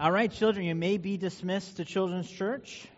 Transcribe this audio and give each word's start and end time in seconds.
All 0.00 0.10
right, 0.10 0.32
children, 0.32 0.64
you 0.64 0.74
may 0.74 0.96
be 0.96 1.18
dismissed 1.18 1.76
to 1.76 1.84
Children's 1.84 2.30
Church. 2.30 2.88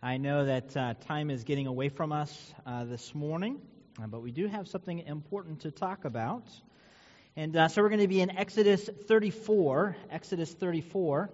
I 0.00 0.18
know 0.18 0.44
that 0.44 0.76
uh, 0.76 0.94
time 1.08 1.30
is 1.30 1.42
getting 1.42 1.66
away 1.66 1.88
from 1.88 2.12
us 2.12 2.54
uh, 2.64 2.84
this 2.84 3.12
morning, 3.12 3.60
uh, 4.00 4.06
but 4.06 4.22
we 4.22 4.30
do 4.30 4.46
have 4.46 4.68
something 4.68 5.00
important 5.00 5.62
to 5.62 5.72
talk 5.72 6.04
about. 6.04 6.44
And 7.34 7.56
uh, 7.56 7.66
so 7.66 7.82
we're 7.82 7.88
going 7.88 8.02
to 8.02 8.06
be 8.06 8.20
in 8.20 8.30
Exodus 8.30 8.88
34. 9.08 9.96
Exodus 10.12 10.52
34. 10.52 11.28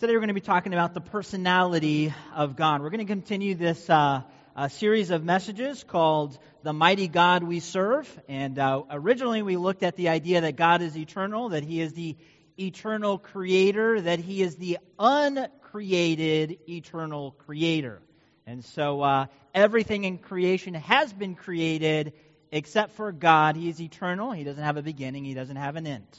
Today 0.00 0.14
we're 0.14 0.18
going 0.18 0.28
to 0.28 0.34
be 0.34 0.40
talking 0.40 0.72
about 0.72 0.94
the 0.94 1.00
personality 1.00 2.12
of 2.34 2.56
God. 2.56 2.82
We're 2.82 2.90
going 2.90 3.06
to 3.06 3.12
continue 3.12 3.54
this 3.54 3.88
uh, 3.88 4.22
a 4.62 4.68
series 4.68 5.08
of 5.08 5.24
messages 5.24 5.84
called 5.84 6.38
The 6.62 6.74
Mighty 6.74 7.08
God 7.08 7.42
We 7.42 7.60
Serve. 7.60 8.06
And 8.28 8.58
uh, 8.58 8.82
originally 8.90 9.40
we 9.40 9.56
looked 9.56 9.82
at 9.82 9.96
the 9.96 10.10
idea 10.10 10.42
that 10.42 10.56
God 10.56 10.82
is 10.82 10.98
eternal, 10.98 11.48
that 11.48 11.64
He 11.64 11.80
is 11.80 11.94
the 11.94 12.14
eternal 12.58 13.16
creator, 13.16 13.98
that 14.02 14.18
He 14.18 14.42
is 14.42 14.56
the 14.56 14.76
uncreated 14.98 16.58
eternal 16.68 17.30
creator. 17.30 18.02
And 18.46 18.62
so 18.62 19.00
uh, 19.00 19.26
everything 19.54 20.04
in 20.04 20.18
creation 20.18 20.74
has 20.74 21.10
been 21.10 21.36
created 21.36 22.12
except 22.52 22.96
for 22.96 23.12
God. 23.12 23.56
He 23.56 23.70
is 23.70 23.80
eternal, 23.80 24.30
He 24.30 24.44
doesn't 24.44 24.62
have 24.62 24.76
a 24.76 24.82
beginning, 24.82 25.24
He 25.24 25.32
doesn't 25.32 25.56
have 25.56 25.76
an 25.76 25.86
end. 25.86 26.18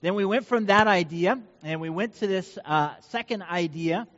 Then 0.00 0.16
we 0.16 0.24
went 0.24 0.46
from 0.46 0.66
that 0.66 0.88
idea 0.88 1.40
and 1.62 1.80
we 1.80 1.90
went 1.90 2.14
to 2.14 2.26
this 2.26 2.58
uh, 2.64 2.94
second 3.10 3.42
idea 3.42 4.08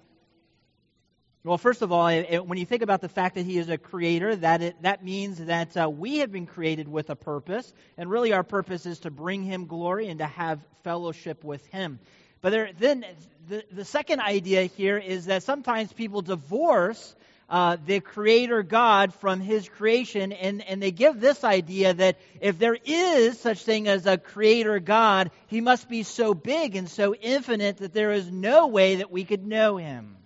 well, 1.42 1.56
first 1.56 1.80
of 1.80 1.90
all, 1.90 2.08
it, 2.08 2.46
when 2.46 2.58
you 2.58 2.66
think 2.66 2.82
about 2.82 3.00
the 3.00 3.08
fact 3.08 3.36
that 3.36 3.46
he 3.46 3.56
is 3.56 3.70
a 3.70 3.78
creator, 3.78 4.36
that, 4.36 4.60
it, 4.60 4.82
that 4.82 5.02
means 5.02 5.38
that 5.46 5.74
uh, 5.74 5.88
we 5.88 6.18
have 6.18 6.30
been 6.30 6.46
created 6.46 6.86
with 6.86 7.08
a 7.08 7.16
purpose, 7.16 7.72
and 7.96 8.10
really 8.10 8.34
our 8.34 8.42
purpose 8.42 8.84
is 8.84 9.00
to 9.00 9.10
bring 9.10 9.42
him 9.42 9.66
glory 9.66 10.08
and 10.08 10.18
to 10.18 10.26
have 10.26 10.60
fellowship 10.84 11.42
with 11.42 11.64
him. 11.68 11.98
But 12.42 12.50
there, 12.50 12.70
then 12.78 13.06
the, 13.48 13.64
the 13.72 13.86
second 13.86 14.20
idea 14.20 14.64
here 14.64 14.98
is 14.98 15.26
that 15.26 15.42
sometimes 15.42 15.90
people 15.94 16.20
divorce 16.20 17.14
uh, 17.48 17.78
the 17.86 18.00
creator 18.00 18.62
God 18.62 19.14
from 19.14 19.40
his 19.40 19.66
creation, 19.66 20.32
and, 20.32 20.62
and 20.62 20.82
they 20.82 20.90
give 20.92 21.20
this 21.20 21.42
idea 21.42 21.94
that 21.94 22.18
if 22.42 22.58
there 22.58 22.76
is 22.84 23.40
such 23.40 23.62
thing 23.64 23.88
as 23.88 24.06
a 24.06 24.18
creator 24.18 24.78
God, 24.78 25.30
he 25.46 25.62
must 25.62 25.88
be 25.88 26.02
so 26.02 26.34
big 26.34 26.76
and 26.76 26.88
so 26.88 27.14
infinite 27.14 27.78
that 27.78 27.94
there 27.94 28.12
is 28.12 28.30
no 28.30 28.66
way 28.66 28.96
that 28.96 29.10
we 29.10 29.24
could 29.24 29.44
know 29.44 29.78
him. 29.78 30.19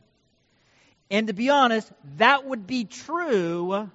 And 1.10 1.26
to 1.28 1.32
be 1.32 1.50
honest, 1.50 1.90
that 2.16 2.46
would 2.46 2.66
be 2.66 2.84
true 2.84 3.88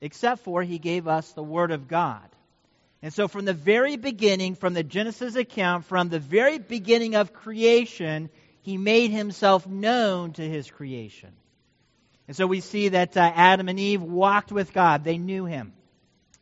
except 0.00 0.44
for 0.44 0.62
he 0.62 0.78
gave 0.78 1.08
us 1.08 1.32
the 1.32 1.42
Word 1.42 1.70
of 1.70 1.88
God. 1.88 2.28
And 3.02 3.12
so, 3.12 3.26
from 3.26 3.44
the 3.44 3.54
very 3.54 3.96
beginning, 3.96 4.54
from 4.54 4.74
the 4.74 4.82
Genesis 4.82 5.34
account, 5.34 5.86
from 5.86 6.08
the 6.08 6.18
very 6.18 6.58
beginning 6.58 7.16
of 7.16 7.32
creation, 7.32 8.30
he 8.62 8.76
made 8.76 9.10
himself 9.10 9.66
known 9.66 10.32
to 10.34 10.42
his 10.42 10.70
creation. 10.70 11.30
And 12.28 12.36
so, 12.36 12.46
we 12.46 12.60
see 12.60 12.88
that 12.88 13.16
uh, 13.16 13.32
Adam 13.34 13.68
and 13.68 13.80
Eve 13.80 14.02
walked 14.02 14.52
with 14.52 14.72
God, 14.72 15.04
they 15.04 15.18
knew 15.18 15.46
him. 15.46 15.72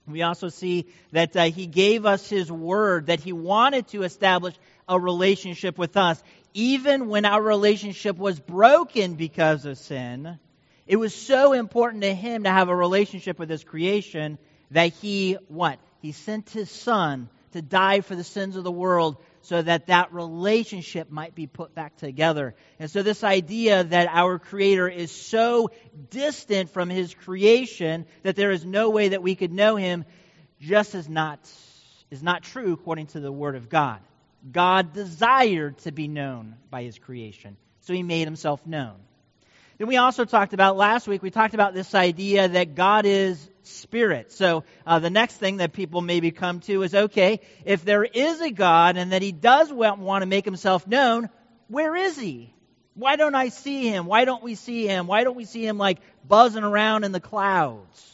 We 0.06 0.22
also 0.22 0.48
see 0.48 0.86
that 1.12 1.36
uh, 1.36 1.44
he 1.44 1.66
gave 1.66 2.04
us 2.04 2.28
his 2.28 2.50
word, 2.50 3.06
that 3.06 3.20
he 3.20 3.32
wanted 3.32 3.88
to 3.88 4.02
establish 4.02 4.54
a 4.88 4.98
relationship 4.98 5.78
with 5.78 5.96
us 5.96 6.20
even 6.54 7.08
when 7.08 7.24
our 7.24 7.42
relationship 7.42 8.16
was 8.16 8.38
broken 8.38 9.14
because 9.14 9.64
of 9.64 9.78
sin, 9.78 10.38
it 10.86 10.96
was 10.96 11.14
so 11.14 11.52
important 11.52 12.02
to 12.02 12.14
him 12.14 12.44
to 12.44 12.50
have 12.50 12.68
a 12.68 12.76
relationship 12.76 13.38
with 13.38 13.48
his 13.48 13.64
creation 13.64 14.38
that 14.70 14.92
he 14.92 15.34
what? 15.48 15.78
He 16.00 16.12
sent 16.12 16.50
his 16.50 16.70
son 16.70 17.28
to 17.52 17.62
die 17.62 18.00
for 18.00 18.16
the 18.16 18.24
sins 18.24 18.56
of 18.56 18.64
the 18.64 18.72
world 18.72 19.16
so 19.42 19.60
that 19.60 19.86
that 19.86 20.12
relationship 20.12 21.10
might 21.10 21.34
be 21.34 21.46
put 21.46 21.74
back 21.74 21.96
together. 21.96 22.54
And 22.78 22.90
so 22.90 23.02
this 23.02 23.24
idea 23.24 23.84
that 23.84 24.08
our 24.08 24.38
creator 24.38 24.88
is 24.88 25.10
so 25.10 25.70
distant 26.10 26.70
from 26.70 26.88
his 26.88 27.14
creation 27.14 28.06
that 28.22 28.36
there 28.36 28.50
is 28.50 28.64
no 28.64 28.90
way 28.90 29.08
that 29.08 29.22
we 29.22 29.34
could 29.34 29.52
know 29.52 29.76
him 29.76 30.04
just 30.60 30.94
is 30.94 31.08
not 31.08 31.40
is 32.10 32.22
not 32.22 32.42
true 32.42 32.74
according 32.74 33.06
to 33.06 33.20
the 33.20 33.32
word 33.32 33.56
of 33.56 33.68
God. 33.68 34.00
God 34.50 34.92
desired 34.92 35.78
to 35.78 35.92
be 35.92 36.08
known 36.08 36.56
by 36.70 36.82
his 36.82 36.98
creation, 36.98 37.56
so 37.80 37.92
he 37.92 38.02
made 38.02 38.24
himself 38.24 38.66
known. 38.66 38.96
Then 39.78 39.88
we 39.88 39.96
also 39.96 40.24
talked 40.24 40.52
about 40.52 40.76
last 40.76 41.08
week, 41.08 41.22
we 41.22 41.30
talked 41.30 41.54
about 41.54 41.74
this 41.74 41.94
idea 41.94 42.48
that 42.48 42.74
God 42.74 43.06
is 43.06 43.50
spirit. 43.62 44.32
So 44.32 44.64
uh, 44.86 44.98
the 44.98 45.10
next 45.10 45.36
thing 45.36 45.58
that 45.58 45.72
people 45.72 46.00
maybe 46.00 46.30
come 46.30 46.60
to 46.60 46.82
is 46.82 46.94
okay, 46.94 47.40
if 47.64 47.84
there 47.84 48.04
is 48.04 48.40
a 48.40 48.50
God 48.50 48.96
and 48.96 49.12
that 49.12 49.22
he 49.22 49.32
does 49.32 49.72
want 49.72 50.22
to 50.22 50.26
make 50.26 50.44
himself 50.44 50.86
known, 50.86 51.30
where 51.68 51.96
is 51.96 52.18
he? 52.18 52.54
Why 52.94 53.16
don't 53.16 53.34
I 53.34 53.48
see 53.48 53.88
him? 53.88 54.06
Why 54.06 54.24
don't 54.24 54.42
we 54.42 54.54
see 54.54 54.86
him? 54.86 55.06
Why 55.06 55.24
don't 55.24 55.36
we 55.36 55.46
see 55.46 55.66
him 55.66 55.78
like 55.78 55.98
buzzing 56.26 56.64
around 56.64 57.04
in 57.04 57.12
the 57.12 57.20
clouds? 57.20 58.08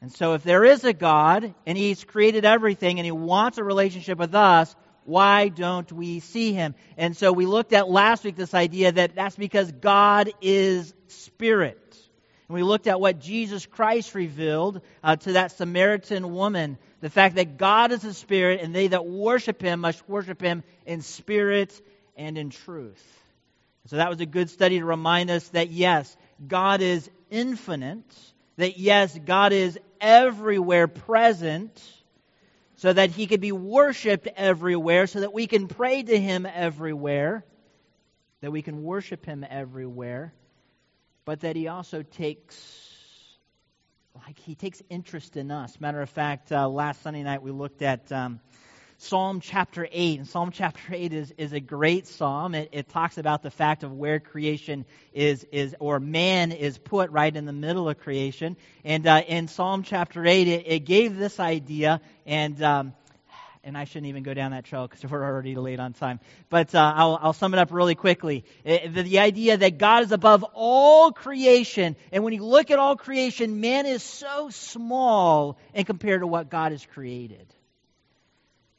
And 0.00 0.12
so 0.12 0.34
if 0.34 0.42
there 0.42 0.64
is 0.64 0.84
a 0.84 0.92
God 0.92 1.54
and 1.66 1.78
he's 1.78 2.04
created 2.04 2.44
everything 2.44 2.98
and 2.98 3.06
he 3.06 3.12
wants 3.12 3.58
a 3.58 3.64
relationship 3.64 4.18
with 4.18 4.34
us, 4.34 4.74
why 5.04 5.48
don't 5.48 5.90
we 5.92 6.20
see 6.20 6.52
him? 6.52 6.74
And 6.96 7.16
so 7.16 7.32
we 7.32 7.46
looked 7.46 7.72
at 7.72 7.88
last 7.88 8.24
week 8.24 8.36
this 8.36 8.54
idea 8.54 8.92
that 8.92 9.14
that's 9.14 9.36
because 9.36 9.70
God 9.72 10.30
is 10.40 10.94
spirit. 11.08 11.80
And 12.48 12.54
we 12.54 12.62
looked 12.62 12.86
at 12.86 13.00
what 13.00 13.20
Jesus 13.20 13.66
Christ 13.66 14.14
revealed 14.14 14.80
uh, 15.02 15.16
to 15.16 15.32
that 15.32 15.52
Samaritan 15.52 16.32
woman 16.32 16.78
the 17.04 17.10
fact 17.10 17.34
that 17.34 17.58
God 17.58 17.92
is 17.92 18.02
a 18.04 18.14
spirit, 18.14 18.62
and 18.62 18.74
they 18.74 18.86
that 18.86 19.04
worship 19.04 19.60
him 19.60 19.80
must 19.80 20.08
worship 20.08 20.40
him 20.40 20.62
in 20.86 21.02
spirit 21.02 21.78
and 22.16 22.38
in 22.38 22.48
truth. 22.48 23.04
So 23.88 23.96
that 23.96 24.08
was 24.08 24.20
a 24.20 24.26
good 24.26 24.48
study 24.48 24.78
to 24.78 24.86
remind 24.86 25.30
us 25.30 25.46
that 25.50 25.68
yes, 25.68 26.16
God 26.48 26.80
is 26.80 27.10
infinite, 27.28 28.10
that 28.56 28.78
yes, 28.78 29.18
God 29.18 29.52
is 29.52 29.78
everywhere 30.00 30.88
present, 30.88 31.78
so 32.76 32.92
that 32.92 33.10
he 33.10 33.26
could 33.26 33.40
be 33.40 33.52
worshiped 33.52 34.28
everywhere, 34.36 35.06
so 35.06 35.20
that 35.20 35.32
we 35.32 35.46
can 35.46 35.68
pray 35.68 36.02
to 36.02 36.20
him 36.20 36.46
everywhere, 36.46 37.44
that 38.40 38.50
we 38.50 38.62
can 38.62 38.82
worship 38.82 39.24
him 39.24 39.44
everywhere, 39.48 40.34
but 41.24 41.40
that 41.40 41.56
he 41.56 41.68
also 41.68 42.02
takes 42.02 42.90
like 44.26 44.38
he 44.38 44.54
takes 44.54 44.80
interest 44.88 45.36
in 45.36 45.50
us. 45.50 45.80
Matter 45.80 46.00
of 46.00 46.08
fact, 46.08 46.52
uh, 46.52 46.68
last 46.68 47.02
Sunday 47.02 47.22
night 47.22 47.42
we 47.42 47.50
looked 47.50 47.82
at 47.82 48.10
um, 48.12 48.40
Psalm 48.98 49.40
chapter 49.40 49.86
8. 49.90 50.18
And 50.20 50.28
Psalm 50.28 50.50
chapter 50.50 50.94
8 50.94 51.12
is, 51.12 51.32
is 51.36 51.52
a 51.52 51.60
great 51.60 52.06
psalm. 52.06 52.54
It, 52.54 52.70
it 52.72 52.88
talks 52.88 53.18
about 53.18 53.42
the 53.42 53.50
fact 53.50 53.82
of 53.82 53.92
where 53.92 54.20
creation 54.20 54.84
is, 55.12 55.44
is, 55.52 55.74
or 55.78 56.00
man 56.00 56.52
is 56.52 56.78
put 56.78 57.10
right 57.10 57.34
in 57.34 57.44
the 57.44 57.52
middle 57.52 57.88
of 57.88 57.98
creation. 57.98 58.56
And 58.84 59.06
uh, 59.06 59.22
in 59.26 59.48
Psalm 59.48 59.82
chapter 59.82 60.24
8, 60.24 60.48
it, 60.48 60.66
it 60.66 60.80
gave 60.80 61.16
this 61.16 61.40
idea, 61.40 62.00
and 62.26 62.62
um, 62.62 62.92
and 63.64 63.78
I 63.78 63.84
shouldn't 63.84 64.06
even 64.06 64.22
go 64.22 64.34
down 64.34 64.50
that 64.50 64.64
trail 64.64 64.86
because 64.86 65.10
we're 65.10 65.24
already 65.24 65.56
late 65.56 65.80
on 65.80 65.94
time. 65.94 66.20
But 66.50 66.74
uh, 66.74 66.92
I'll, 66.94 67.18
I'll, 67.20 67.32
sum 67.32 67.54
it 67.54 67.58
up 67.58 67.72
really 67.72 67.94
quickly. 67.94 68.44
It, 68.62 68.92
the, 68.94 69.02
the, 69.02 69.18
idea 69.20 69.56
that 69.56 69.78
God 69.78 70.02
is 70.02 70.12
above 70.12 70.44
all 70.52 71.12
creation, 71.12 71.96
and 72.12 72.22
when 72.22 72.34
you 72.34 72.44
look 72.44 72.70
at 72.70 72.78
all 72.78 72.94
creation, 72.94 73.60
man 73.60 73.86
is 73.86 74.02
so 74.02 74.50
small 74.50 75.58
in 75.72 75.84
compared 75.86 76.20
to 76.20 76.26
what 76.26 76.50
God 76.50 76.72
has 76.72 76.84
created. 76.84 77.46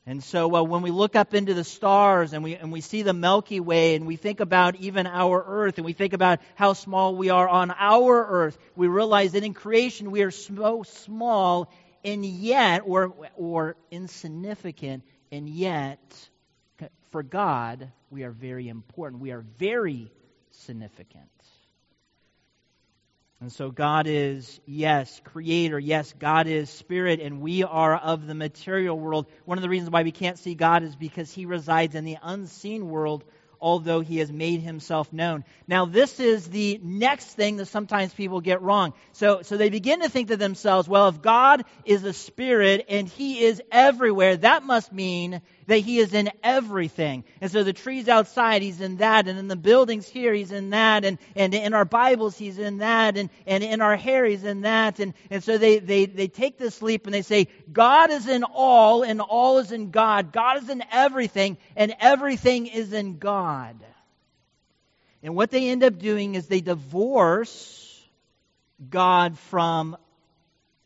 And 0.08 0.24
so 0.24 0.56
uh, 0.56 0.62
when 0.62 0.84
we 0.84 0.92
look 0.92 1.16
up 1.16 1.34
into 1.34 1.56
the 1.56 1.64
stars 1.64 2.34
and 2.34 2.44
we, 2.44 2.56
and 2.56 2.72
we 2.72 2.82
see 2.82 3.02
the 3.02 3.14
Milky 3.14 3.60
Way 3.60 3.96
and 3.96 4.06
we 4.06 4.18
think 4.18 4.40
about 4.40 4.76
even 4.76 5.08
our 5.08 5.44
earth 5.48 5.78
and 5.78 5.86
we 5.86 5.94
think 5.94 6.14
about 6.14 6.40
how 6.54 6.74
small 6.74 7.16
we 7.16 7.30
are 7.32 7.50
on 7.50 7.72
our 7.72 8.26
earth, 8.28 8.58
we 8.76 8.88
realize 8.88 9.32
that 9.32 9.44
in 9.44 9.56
creation 9.56 10.12
we 10.12 10.22
are 10.22 10.32
so 10.32 10.84
small 10.84 11.72
and 12.04 12.24
yet, 12.24 12.84
or, 12.86 13.14
or 13.36 13.76
insignificant, 13.90 15.04
and 15.32 15.50
yet 15.50 16.00
for 17.10 17.24
God 17.24 17.92
we 18.12 18.24
are 18.24 18.32
very 18.32 18.68
important. 18.68 19.22
We 19.22 19.32
are 19.32 19.44
very 19.58 20.12
significant. 20.52 21.35
And 23.46 23.54
so 23.54 23.70
God 23.70 24.08
is, 24.08 24.60
yes, 24.66 25.22
creator. 25.24 25.78
Yes, 25.78 26.16
God 26.18 26.48
is 26.48 26.68
spirit, 26.68 27.20
and 27.20 27.42
we 27.42 27.62
are 27.62 27.96
of 27.96 28.26
the 28.26 28.34
material 28.34 28.98
world. 28.98 29.28
One 29.46 29.60
of 29.60 29.62
the 29.62 29.70
reasons 29.70 29.92
why 29.92 30.02
we 30.02 30.12
can't 30.12 30.40
see 30.40 30.56
God 30.56 30.82
is 30.82 30.96
because 30.96 31.32
he 31.32 31.46
resides 31.46 31.94
in 31.94 32.06
the 32.06 32.18
unseen 32.24 32.90
world, 32.90 33.24
although 33.62 34.02
he 34.02 34.18
has 34.18 34.32
made 34.32 34.62
himself 34.62 35.12
known. 35.12 35.44
Now, 35.68 35.86
this 35.86 36.20
is 36.20 36.48
the 36.48 36.80
next 36.84 37.34
thing 37.34 37.58
that 37.58 37.68
sometimes 37.68 38.14
people 38.14 38.42
get 38.42 38.62
wrong. 38.62 38.94
So, 39.14 39.42
so 39.42 39.58
they 39.58 39.70
begin 39.70 40.02
to 40.02 40.10
think 40.10 40.30
to 40.30 40.38
themselves, 40.38 40.88
well, 40.88 41.08
if 41.08 41.22
God 41.22 41.64
is 41.86 42.04
a 42.04 42.14
spirit 42.14 42.86
and 42.90 43.08
he 43.08 43.42
is 43.44 43.62
everywhere, 43.72 44.38
that 44.38 44.64
must 44.64 44.92
mean 44.92 45.42
that 45.68 45.80
He 45.80 46.00
is 46.00 46.14
in 46.14 46.32
everything. 46.44 47.24
And 47.42 47.52
so 47.52 47.64
the 47.64 47.74
trees 47.74 48.08
outside, 48.08 48.62
He's 48.62 48.82
in 48.82 48.98
that, 48.98 49.28
and 49.28 49.38
in 49.38 49.48
the 49.48 49.56
buildings 49.56 50.08
here, 50.08 50.34
He's 50.34 50.52
in 50.52 50.72
that, 50.72 51.06
and, 51.06 51.18
and 51.36 51.54
in 51.54 51.74
our 51.74 51.86
Bibles, 51.86 52.38
He's 52.38 52.60
in 52.60 52.80
that, 52.80 53.18
and, 53.18 53.30
and 53.46 53.64
in 53.64 53.82
our 53.82 53.96
hair, 53.96 54.26
He's 54.26 54.44
in 54.44 54.62
that. 54.62 55.00
And, 55.00 55.14
and 55.30 55.44
so 55.44 55.58
they, 55.58 55.80
they, 55.80 56.06
they 56.06 56.28
take 56.28 56.58
this 56.58 56.82
leap 56.82 57.06
and 57.06 57.14
they 57.14 57.22
say, 57.22 57.48
God 57.72 58.12
is 58.12 58.28
in 58.28 58.44
all, 58.44 59.04
and 59.04 59.22
all 59.22 59.58
is 59.60 59.72
in 59.72 59.92
God. 59.92 60.32
God 60.32 60.64
is 60.64 60.70
in 60.70 60.84
everything, 60.92 61.58
and 61.76 61.96
everything 62.00 62.68
is 62.68 62.94
in 62.94 63.18
God. 63.18 63.45
And 65.24 65.36
what 65.36 65.50
they 65.50 65.70
end 65.70 65.84
up 65.84 65.98
doing 65.98 66.36
is 66.36 66.48
they 66.48 66.62
divorce 66.62 68.00
God 68.90 69.40
from 69.40 69.98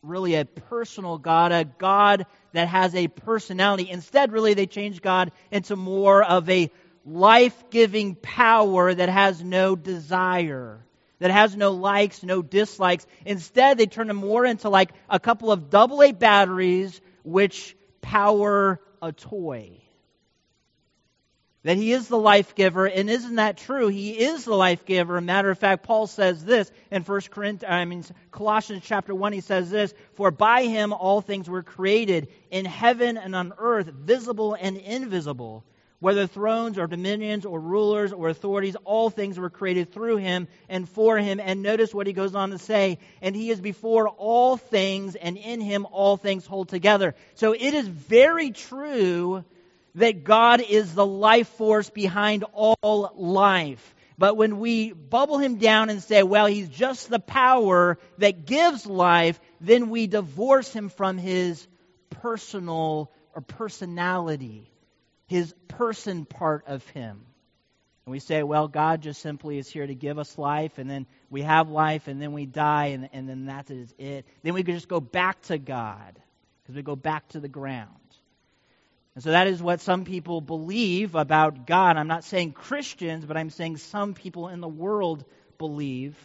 really 0.01 0.35
a 0.35 0.45
personal 0.45 1.17
God, 1.17 1.51
a 1.51 1.65
God 1.65 2.25
that 2.53 2.67
has 2.69 2.95
a 2.95 3.07
personality. 3.07 3.89
Instead, 3.89 4.31
really, 4.31 4.53
they 4.53 4.65
change 4.65 5.01
God 5.01 5.31
into 5.51 5.75
more 5.75 6.23
of 6.23 6.49
a 6.49 6.71
life 7.05 7.69
giving 7.69 8.15
power 8.15 8.93
that 8.93 9.09
has 9.09 9.43
no 9.43 9.75
desire, 9.75 10.79
that 11.19 11.31
has 11.31 11.55
no 11.55 11.71
likes, 11.71 12.23
no 12.23 12.41
dislikes. 12.41 13.05
Instead, 13.25 13.77
they 13.77 13.87
turn 13.87 14.09
him 14.09 14.15
more 14.15 14.45
into 14.45 14.69
like 14.69 14.91
a 15.09 15.19
couple 15.19 15.51
of 15.51 15.69
double 15.69 16.01
A 16.01 16.13
batteries 16.13 17.01
which 17.23 17.75
power 18.01 18.79
a 19.01 19.11
toy 19.11 19.78
that 21.63 21.77
he 21.77 21.91
is 21.91 22.07
the 22.07 22.17
life 22.17 22.55
giver 22.55 22.85
and 22.85 23.09
isn't 23.09 23.35
that 23.35 23.57
true? 23.57 23.87
He 23.87 24.11
is 24.11 24.45
the 24.45 24.55
life 24.55 24.85
giver. 24.85 25.19
Matter 25.19 25.51
of 25.51 25.59
fact 25.59 25.83
paul 25.83 26.07
says 26.07 26.43
this 26.43 26.71
in 26.91 27.03
first 27.03 27.31
corinthians 27.31 27.71
i 27.71 27.85
mean 27.85 28.03
colossians 28.31 28.83
chapter 28.85 29.13
1 29.13 29.33
he 29.33 29.41
says 29.41 29.69
this 29.69 29.93
for 30.13 30.31
by 30.31 30.63
him 30.63 30.93
all 30.93 31.21
things 31.21 31.49
were 31.49 31.63
created 31.63 32.29
in 32.51 32.65
heaven 32.65 33.17
and 33.17 33.35
on 33.35 33.53
earth 33.57 33.87
visible 33.87 34.55
and 34.59 34.77
invisible 34.77 35.63
whether 35.99 36.27
thrones 36.27 36.77
or 36.77 36.87
dominions 36.87 37.45
or 37.45 37.59
rulers 37.59 38.13
or 38.13 38.29
authorities 38.29 38.75
all 38.85 39.09
things 39.09 39.37
were 39.37 39.49
created 39.49 39.91
through 39.91 40.17
him 40.17 40.47
and 40.69 40.87
for 40.87 41.17
him. 41.17 41.39
And 41.39 41.61
notice 41.61 41.93
what 41.93 42.07
he 42.07 42.13
goes 42.13 42.35
on 42.35 42.51
to 42.51 42.57
say 42.57 42.99
and 43.21 43.35
he 43.35 43.49
is 43.49 43.59
before 43.59 44.07
all 44.07 44.57
things 44.57 45.15
and 45.15 45.37
in 45.37 45.61
him 45.61 45.85
all 45.91 46.17
things 46.17 46.45
hold 46.45 46.69
together. 46.69 47.15
So 47.35 47.53
it 47.53 47.73
is 47.73 47.87
very 47.87 48.51
true 48.51 49.43
that 49.95 50.23
God 50.23 50.61
is 50.61 50.93
the 50.93 51.05
life 51.05 51.47
force 51.49 51.89
behind 51.89 52.43
all 52.53 53.11
life. 53.15 53.95
But 54.17 54.35
when 54.35 54.59
we 54.59 54.91
bubble 54.91 55.37
him 55.37 55.55
down 55.55 55.89
and 55.89 56.03
say, 56.03 56.23
well, 56.23 56.45
he's 56.45 56.67
just 56.67 57.09
the 57.09 57.19
power 57.19 57.97
that 58.17 58.45
gives 58.45 58.85
life, 58.85 59.39
then 59.61 59.89
we 59.89 60.07
divorce 60.07 60.73
him 60.73 60.89
from 60.89 61.17
his 61.17 61.65
personal 62.09 63.11
or 63.33 63.41
personality, 63.41 64.69
his 65.27 65.53
person 65.69 66.25
part 66.25 66.65
of 66.67 66.85
him. 66.89 67.21
And 68.05 68.11
we 68.11 68.19
say, 68.19 68.43
well, 68.43 68.67
God 68.67 69.01
just 69.01 69.21
simply 69.21 69.57
is 69.57 69.69
here 69.69 69.85
to 69.85 69.95
give 69.95 70.17
us 70.17 70.37
life, 70.37 70.79
and 70.79 70.89
then 70.89 71.05
we 71.29 71.43
have 71.43 71.69
life, 71.69 72.07
and 72.07 72.21
then 72.21 72.33
we 72.33 72.45
die, 72.45 72.87
and, 72.87 73.07
and 73.13 73.29
then 73.29 73.45
that 73.45 73.69
is 73.69 73.93
it. 73.97 74.25
Then 74.43 74.53
we 74.53 74.63
could 74.63 74.75
just 74.75 74.87
go 74.87 74.99
back 74.99 75.41
to 75.43 75.57
God 75.57 76.19
because 76.63 76.75
we 76.75 76.81
go 76.81 76.95
back 76.95 77.27
to 77.29 77.39
the 77.39 77.47
ground. 77.47 77.98
And 79.15 79.23
so 79.23 79.31
that 79.31 79.47
is 79.47 79.61
what 79.61 79.81
some 79.81 80.05
people 80.05 80.39
believe 80.39 81.15
about 81.15 81.65
God. 81.65 81.97
I'm 81.97 82.07
not 82.07 82.23
saying 82.23 82.53
Christians, 82.53 83.25
but 83.25 83.37
I'm 83.37 83.49
saying 83.49 83.77
some 83.77 84.13
people 84.13 84.49
in 84.49 84.61
the 84.61 84.67
world 84.67 85.25
believe. 85.57 86.17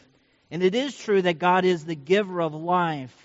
And 0.50 0.62
it 0.62 0.74
is 0.74 0.96
true 0.96 1.22
that 1.22 1.38
God 1.38 1.64
is 1.64 1.84
the 1.84 1.96
giver 1.96 2.40
of 2.40 2.54
life, 2.54 3.16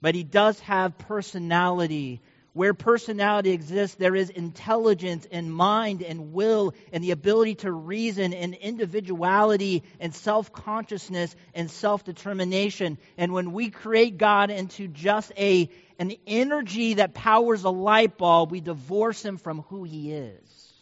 but 0.00 0.14
He 0.14 0.24
does 0.24 0.58
have 0.60 0.98
personality. 0.98 2.20
Where 2.52 2.72
personality 2.72 3.50
exists, 3.50 3.96
there 3.96 4.16
is 4.16 4.30
intelligence 4.30 5.26
and 5.30 5.52
mind 5.52 6.02
and 6.02 6.32
will 6.32 6.72
and 6.90 7.04
the 7.04 7.10
ability 7.10 7.56
to 7.56 7.70
reason 7.70 8.32
and 8.32 8.54
individuality 8.54 9.82
and 10.00 10.14
self 10.14 10.52
consciousness 10.52 11.36
and 11.54 11.70
self 11.70 12.04
determination. 12.04 12.96
And 13.18 13.34
when 13.34 13.52
we 13.52 13.68
create 13.68 14.16
God 14.16 14.50
into 14.50 14.88
just 14.88 15.32
a 15.36 15.68
and 15.98 16.10
the 16.10 16.20
energy 16.26 16.94
that 16.94 17.14
powers 17.14 17.64
a 17.64 17.70
light 17.70 18.18
bulb, 18.18 18.50
we 18.50 18.60
divorce 18.60 19.24
him 19.24 19.38
from 19.38 19.62
who 19.62 19.84
he 19.84 20.12
is. 20.12 20.72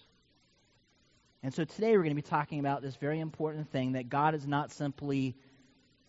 And 1.43 1.53
so 1.53 1.65
today 1.65 1.93
we're 1.93 2.05
going 2.05 2.11
to 2.11 2.15
be 2.15 2.23
talking 2.23 2.59
about 2.59 2.83
this 2.83 2.97
very 2.97 3.21
important 3.21 3.71
thing 3.71 3.93
that 3.93 4.09
God 4.09 4.35
is 4.35 4.47
not 4.47 4.73
simply 4.73 5.37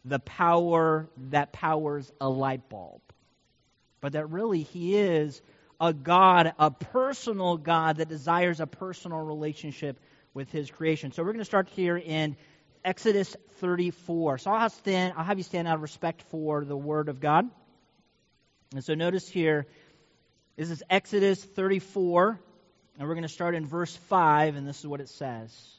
the 0.06 0.20
power 0.20 1.10
that 1.30 1.52
powers 1.52 2.12
a 2.22 2.30
light 2.30 2.70
bulb, 2.70 3.02
but 4.02 4.14
that 4.14 4.30
really 4.30 4.64
he 4.64 4.96
is 4.96 5.42
a 5.80 5.94
God, 5.94 6.54
a 6.58 6.72
personal 6.72 7.58
God 7.58 7.98
that 7.98 8.08
desires 8.08 8.60
a 8.60 8.68
personal 8.68 9.20
relationship 9.20 10.00
with 10.34 10.52
his 10.52 10.72
creation. 10.72 11.12
So 11.12 11.22
we're 11.22 11.34
going 11.34 11.40
to 11.40 11.46
start 11.46 11.70
here 11.70 11.98
in 11.98 12.38
Exodus 12.84 13.36
34. 13.60 14.38
So 14.38 14.52
I'll 14.52 14.60
have, 14.60 14.72
stand, 14.74 15.16
I'll 15.18 15.24
have 15.24 15.38
you 15.38 15.44
stand 15.44 15.68
out 15.68 15.76
of 15.76 15.82
respect 15.82 16.22
for 16.24 16.64
the 16.64 16.78
word 16.78 17.10
of 17.10 17.20
God. 17.20 17.50
And 18.74 18.84
so 18.84 18.94
notice 18.94 19.28
here, 19.28 19.68
this 20.56 20.70
is 20.70 20.84
Exodus 20.90 21.44
34, 21.44 22.40
and 22.98 23.08
we're 23.08 23.14
going 23.14 23.24
to 23.24 23.30
start 23.30 23.56
in 23.56 23.66
verse 23.66 23.96
5, 23.96 24.56
and 24.56 24.68
this 24.68 24.80
is 24.80 24.88
what 24.88 25.02
it 25.02 25.10
says. 25.10 25.76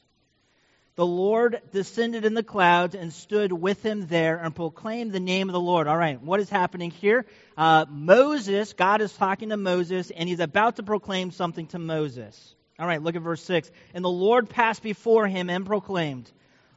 The 0.97 1.07
Lord 1.07 1.61
descended 1.73 2.25
in 2.25 2.33
the 2.33 2.43
clouds 2.43 2.95
and 2.95 3.13
stood 3.13 3.53
with 3.53 3.83
him 3.83 4.07
there 4.07 4.39
and 4.39 4.55
proclaimed 4.55 5.13
the 5.13 5.21
name 5.21 5.51
of 5.51 5.53
the 5.53 5.61
Lord. 5.61 5.89
All 5.89 5.97
right, 5.97 6.21
what 6.23 6.41
is 6.41 6.49
happening 6.49 6.91
here? 6.91 7.27
Uh, 7.57 7.85
Moses, 7.91 8.73
God 8.73 9.03
is 9.03 9.13
talking 9.13 9.51
to 9.51 9.59
Moses, 9.59 10.11
and 10.11 10.27
he's 10.27 10.41
about 10.41 10.77
to 10.77 10.83
proclaim 10.83 11.33
something 11.33 11.67
to 11.69 11.79
Moses. 11.79 12.55
All 12.79 12.87
right, 12.87 13.03
look 13.03 13.15
at 13.15 13.23
verse 13.23 13.43
6. 13.43 13.71
And 13.93 14.03
the 14.05 14.09
Lord 14.09 14.49
passed 14.49 14.83
before 14.83 15.27
him 15.27 15.51
and 15.51 15.67
proclaimed, 15.67 16.31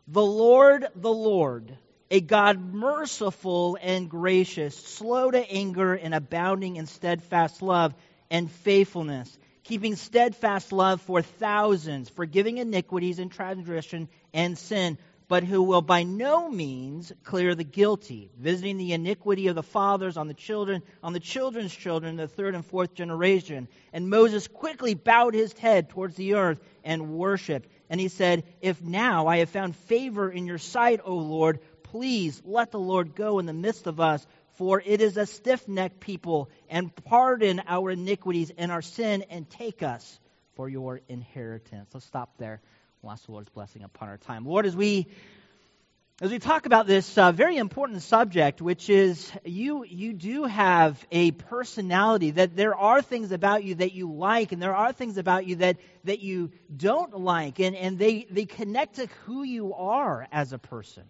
The 0.07 0.25
Lord, 0.25 0.87
the 0.95 1.13
Lord, 1.13 1.77
a 2.11 2.21
God 2.21 2.59
merciful 2.59 3.77
and 3.81 4.09
gracious, 4.09 4.75
slow 4.75 5.29
to 5.29 5.51
anger 5.51 5.93
and 5.93 6.13
abounding 6.15 6.75
in 6.77 6.87
steadfast 6.87 7.61
love 7.61 7.93
and 8.31 8.49
faithfulness, 8.49 9.37
keeping 9.63 9.95
steadfast 9.95 10.71
love 10.71 11.01
for 11.01 11.21
thousands, 11.21 12.09
forgiving 12.09 12.57
iniquities 12.57 13.19
and 13.19 13.31
transgression 13.31 14.09
and 14.33 14.57
sin, 14.57 14.97
but 15.27 15.43
who 15.43 15.61
will 15.61 15.83
by 15.83 16.01
no 16.01 16.49
means 16.49 17.13
clear 17.23 17.53
the 17.53 17.63
guilty, 17.63 18.31
visiting 18.35 18.77
the 18.77 18.93
iniquity 18.93 19.45
of 19.45 19.53
the 19.53 19.61
fathers 19.61 20.17
on 20.17 20.27
the 20.27 20.33
children, 20.33 20.81
on 21.03 21.13
the 21.13 21.19
children's 21.19 21.75
children, 21.75 22.15
the 22.15 22.27
third 22.27 22.55
and 22.55 22.65
fourth 22.65 22.95
generation. 22.95 23.67
And 23.93 24.09
Moses 24.09 24.47
quickly 24.47 24.95
bowed 24.95 25.35
his 25.35 25.53
head 25.53 25.89
towards 25.89 26.15
the 26.15 26.33
earth 26.33 26.59
and 26.83 27.13
worshiped. 27.13 27.69
And 27.91 28.01
he 28.01 28.07
said, 28.07 28.43
If 28.61 28.81
now 28.81 29.27
I 29.27 29.37
have 29.37 29.49
found 29.49 29.75
favor 29.75 30.31
in 30.31 30.47
your 30.47 30.57
sight, 30.57 31.01
O 31.05 31.15
Lord, 31.15 31.59
Please 31.91 32.41
let 32.45 32.71
the 32.71 32.79
Lord 32.79 33.15
go 33.15 33.39
in 33.39 33.45
the 33.45 33.53
midst 33.53 33.87
of 33.87 33.99
us, 33.99 34.25
for 34.57 34.81
it 34.85 35.01
is 35.01 35.17
a 35.17 35.25
stiff 35.25 35.67
necked 35.67 35.99
people, 35.99 36.49
and 36.69 36.93
pardon 37.05 37.61
our 37.67 37.91
iniquities 37.91 38.51
and 38.57 38.71
our 38.71 38.83
sin, 38.83 39.23
and 39.29 39.49
take 39.49 39.81
us 39.81 40.19
for 40.55 40.69
your 40.69 41.01
inheritance. 41.09 41.89
Let's 41.93 42.05
stop 42.05 42.37
there. 42.37 42.61
We'll 43.01 43.13
ask 43.13 43.25
the 43.25 43.31
Lord's 43.31 43.49
blessing 43.49 43.83
upon 43.83 44.09
our 44.09 44.17
time. 44.17 44.45
Lord, 44.45 44.65
as 44.65 44.75
we 44.75 45.07
as 46.21 46.31
we 46.31 46.37
talk 46.37 46.65
about 46.65 46.85
this 46.85 47.17
uh, 47.17 47.31
very 47.31 47.55
important 47.55 48.01
subject, 48.01 48.61
which 48.61 48.89
is 48.89 49.31
you, 49.45 49.85
you 49.85 50.11
do 50.11 50.43
have 50.43 51.03
a 51.13 51.31
personality, 51.31 52.31
that 52.31 52.57
there 52.57 52.75
are 52.75 53.01
things 53.01 53.31
about 53.31 53.63
you 53.63 53.75
that 53.75 53.93
you 53.93 54.11
like, 54.11 54.51
and 54.51 54.61
there 54.61 54.75
are 54.75 54.91
things 54.91 55.17
about 55.17 55.47
you 55.47 55.55
that, 55.55 55.77
that 56.03 56.19
you 56.19 56.51
don't 56.75 57.17
like, 57.17 57.59
and, 57.59 57.73
and 57.73 57.97
they, 57.97 58.27
they 58.29 58.45
connect 58.45 58.95
to 58.95 59.07
who 59.23 59.43
you 59.43 59.73
are 59.73 60.27
as 60.29 60.51
a 60.51 60.57
person 60.57 61.05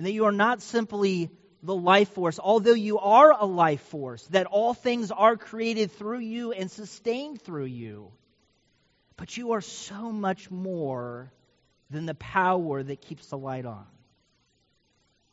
and 0.00 0.06
that 0.06 0.12
you 0.12 0.24
are 0.24 0.32
not 0.32 0.62
simply 0.62 1.28
the 1.62 1.76
life 1.76 2.14
force, 2.14 2.38
although 2.42 2.72
you 2.72 2.98
are 3.00 3.36
a 3.38 3.44
life 3.44 3.82
force, 3.82 4.26
that 4.28 4.46
all 4.46 4.72
things 4.72 5.10
are 5.10 5.36
created 5.36 5.92
through 5.92 6.20
you 6.20 6.52
and 6.52 6.70
sustained 6.70 7.42
through 7.42 7.66
you. 7.66 8.10
But 9.18 9.36
you 9.36 9.52
are 9.52 9.60
so 9.60 10.10
much 10.10 10.50
more 10.50 11.30
than 11.90 12.06
the 12.06 12.14
power 12.14 12.82
that 12.82 13.02
keeps 13.02 13.26
the 13.26 13.36
light 13.36 13.66
on. 13.66 13.84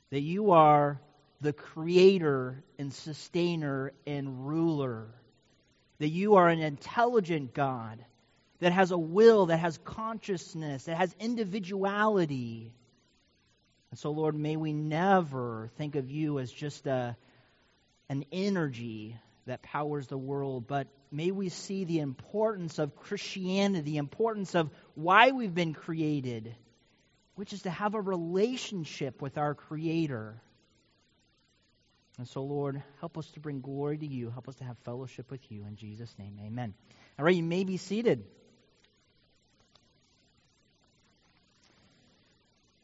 That 0.10 0.20
you 0.20 0.52
are 0.52 1.00
the 1.40 1.54
creator 1.54 2.62
and 2.78 2.92
sustainer 2.92 3.94
and 4.06 4.50
ruler. 4.50 5.08
That 6.00 6.10
you 6.10 6.36
are 6.36 6.50
an 6.50 6.60
intelligent 6.60 7.54
God 7.54 8.04
that 8.60 8.74
has 8.74 8.92
a 8.92 8.98
will, 8.98 9.46
that 9.46 9.60
has 9.60 9.78
consciousness, 9.86 10.84
that 10.84 10.98
has 10.98 11.16
individuality 11.22 12.74
and 13.92 14.00
so, 14.00 14.12
Lord, 14.12 14.36
may 14.36 14.58
we 14.58 14.74
never 14.74 15.70
think 15.78 15.96
of 15.96 16.12
you 16.12 16.40
as 16.40 16.52
just 16.52 16.86
a, 16.88 17.16
an 18.10 18.26
energy 18.32 19.18
that 19.46 19.62
powers 19.62 20.08
the 20.08 20.18
world, 20.18 20.68
but 20.68 20.88
may 21.10 21.32
we 21.32 21.50
see 21.50 21.86
the 21.86 22.00
importance 22.00 22.80
of 22.80 22.96
Christianity, 22.98 23.92
the 23.92 23.98
importance 23.98 24.56
of 24.56 24.70
why 24.96 25.32
we've 25.32 25.56
been 25.56 25.74
created, 25.74 26.54
which 27.36 27.54
is 27.54 27.62
to 27.62 27.70
have 27.70 27.94
a 27.94 28.02
relationship 28.02 29.22
with 29.22 29.38
our 29.38 29.56
Creator. 29.56 30.42
And 32.18 32.28
so, 32.28 32.44
Lord, 32.44 32.84
help 33.00 33.18
us 33.18 33.28
to 33.32 33.40
bring 33.40 33.62
glory 33.62 34.00
to 34.00 34.08
you. 34.08 34.32
Help 34.32 34.50
us 34.50 34.56
to 34.56 34.64
have 34.66 34.78
fellowship 34.80 35.32
with 35.32 35.50
you. 35.52 35.66
In 35.66 35.76
Jesus' 35.76 36.14
name, 36.18 36.40
amen. 36.44 36.74
All 37.18 37.24
right, 37.24 37.36
you 37.36 37.44
may 37.44 37.64
be 37.64 37.78
seated. 37.78 38.26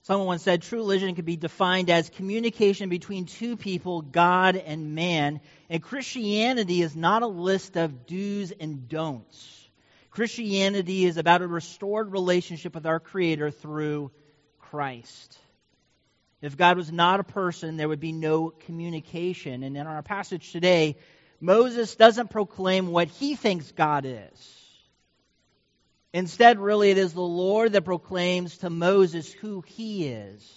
Someone 0.04 0.28
once 0.28 0.44
said 0.44 0.62
true 0.62 0.80
religion 0.80 1.16
can 1.16 1.24
be 1.24 1.38
defined 1.38 1.90
as 1.90 2.10
communication 2.10 2.90
between 2.90 3.26
two 3.26 3.56
people, 3.56 4.02
God 4.02 4.58
and 4.58 4.96
man. 4.96 5.40
And 5.70 5.82
Christianity 5.82 6.82
is 6.82 6.94
not 6.94 7.24
a 7.24 7.28
list 7.28 7.78
of 7.78 8.06
do's 8.06 8.52
and 8.52 8.90
don'ts. 8.90 9.70
Christianity 10.12 11.06
is 11.06 11.16
about 11.16 11.42
a 11.42 11.48
restored 11.48 12.12
relationship 12.12 12.76
with 12.76 12.86
our 12.86 13.00
Creator 13.00 13.52
through 13.52 14.12
Christ. 14.60 15.38
If 16.42 16.58
God 16.58 16.76
was 16.76 16.92
not 16.92 17.22
a 17.22 17.24
person, 17.24 17.78
there 17.78 17.88
would 17.88 18.02
be 18.02 18.12
no 18.12 18.50
communication. 18.50 19.64
And 19.64 19.78
in 19.78 19.88
our 19.88 20.04
passage 20.04 20.52
today, 20.52 20.98
Moses 21.40 21.96
doesn't 21.96 22.30
proclaim 22.30 22.88
what 22.88 23.08
he 23.08 23.36
thinks 23.36 23.72
God 23.72 24.06
is. 24.06 24.63
Instead, 26.14 26.60
really, 26.60 26.92
it 26.92 27.00
is 27.00 27.14
the 27.14 27.22
Lord 27.22 27.74
that 27.74 27.86
proclaims 27.86 28.60
to 28.60 28.70
Moses 28.70 29.34
who 29.34 29.62
he 29.62 30.08
is. 30.08 30.48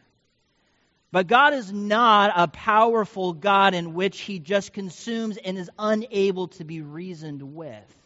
But 1.12 1.26
God 1.26 1.52
is 1.52 1.70
not 1.70 2.32
a 2.34 2.48
powerful 2.48 3.34
God 3.34 3.74
in 3.74 3.92
which 3.92 4.20
he 4.20 4.38
just 4.38 4.72
consumes 4.72 5.36
and 5.36 5.58
is 5.58 5.68
unable 5.78 6.48
to 6.48 6.64
be 6.64 6.80
reasoned 6.80 7.42
with. 7.54 7.96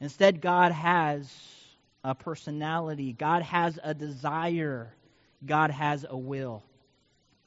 Instead, 0.00 0.40
God 0.40 0.72
has 0.72 1.32
a 2.02 2.16
personality, 2.16 3.12
God 3.12 3.42
has 3.42 3.78
a 3.80 3.94
desire, 3.94 4.92
God 5.46 5.70
has 5.70 6.04
a 6.10 6.16
will. 6.16 6.64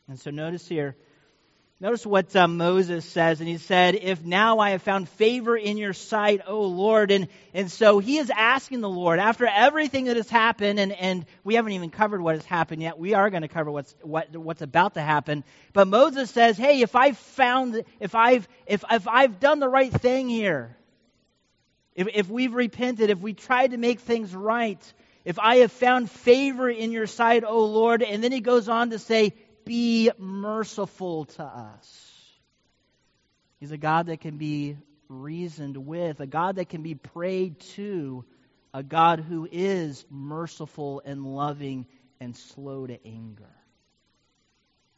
And 0.07 0.17
so 0.17 0.31
notice 0.31 0.65
here, 0.65 0.95
Notice 1.79 2.07
what 2.07 2.35
uh, 2.35 2.47
Moses 2.47 3.05
says, 3.05 3.39
and 3.39 3.47
he 3.47 3.59
said, 3.59 3.93
If 3.93 4.23
now 4.23 4.57
I 4.57 4.71
have 4.71 4.81
found 4.81 5.07
favor 5.09 5.55
in 5.55 5.77
your 5.77 5.93
sight, 5.93 6.41
O 6.47 6.63
Lord. 6.63 7.11
And, 7.11 7.27
and 7.53 7.69
so 7.69 7.99
he 7.99 8.17
is 8.17 8.31
asking 8.31 8.81
the 8.81 8.89
Lord, 8.89 9.19
after 9.19 9.45
everything 9.45 10.05
that 10.05 10.17
has 10.17 10.27
happened, 10.27 10.79
and, 10.79 10.91
and 10.91 11.27
we 11.43 11.53
haven't 11.53 11.73
even 11.73 11.91
covered 11.91 12.19
what 12.19 12.33
has 12.33 12.45
happened 12.45 12.81
yet, 12.81 12.97
we 12.97 13.13
are 13.13 13.29
going 13.29 13.43
to 13.43 13.47
cover 13.47 13.69
what's, 13.69 13.95
what, 14.01 14.35
what's 14.35 14.63
about 14.63 14.95
to 14.95 15.01
happen. 15.01 15.43
But 15.71 15.87
Moses 15.87 16.31
says, 16.31 16.57
Hey, 16.57 16.81
if 16.81 16.95
I've 16.95 17.17
found, 17.17 17.83
if 17.99 18.15
I've, 18.15 18.47
if, 18.65 18.83
if 18.89 19.07
I've 19.07 19.39
done 19.39 19.59
the 19.59 19.69
right 19.69 19.93
thing 19.93 20.29
here, 20.29 20.75
if, 21.93 22.07
if 22.11 22.27
we've 22.27 22.55
repented, 22.55 23.11
if 23.11 23.19
we 23.19 23.33
tried 23.33 23.69
to 23.71 23.77
make 23.77 23.99
things 23.99 24.33
right, 24.33 24.81
if 25.25 25.37
I 25.37 25.57
have 25.57 25.71
found 25.71 26.09
favor 26.09 26.71
in 26.71 26.91
your 26.91 27.05
sight, 27.05 27.43
O 27.43 27.65
Lord, 27.65 28.01
and 28.01 28.23
then 28.23 28.31
he 28.31 28.39
goes 28.39 28.67
on 28.67 28.89
to 28.89 28.97
say, 28.97 29.35
be 29.67 30.11
merciful 30.17 31.25
to 31.25 31.43
us. 31.43 32.23
He's 33.59 33.71
a 33.71 33.77
God 33.77 34.07
that 34.07 34.21
can 34.21 34.37
be 34.37 34.77
reasoned 35.09 35.77
with, 35.77 36.19
a 36.19 36.27
God 36.27 36.57
that 36.57 36.69
can 36.69 36.83
be 36.83 36.95
prayed 36.95 37.59
to, 37.75 38.25
a 38.73 38.83
God 38.83 39.19
who 39.19 39.47
is 39.51 40.05
merciful 40.09 41.01
and 41.05 41.25
loving 41.25 41.85
and 42.19 42.35
slow 42.35 42.85
to 42.85 43.05
anger. 43.05 43.49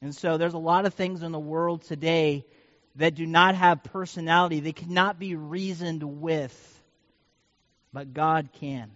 And 0.02 0.16
so 0.16 0.38
there's 0.38 0.54
a 0.54 0.60
lot 0.60 0.86
of 0.86 0.94
things 0.94 1.24
in 1.24 1.32
the 1.32 1.40
world 1.40 1.84
today 1.84 2.46
that 2.96 3.16
do 3.16 3.26
not 3.26 3.56
have 3.56 3.84
personality, 3.84 4.60
they 4.60 4.74
cannot 4.74 5.20
be 5.20 5.36
reasoned 5.36 6.04
with, 6.04 6.84
but 7.94 8.14
God 8.14 8.50
can. 8.60 8.92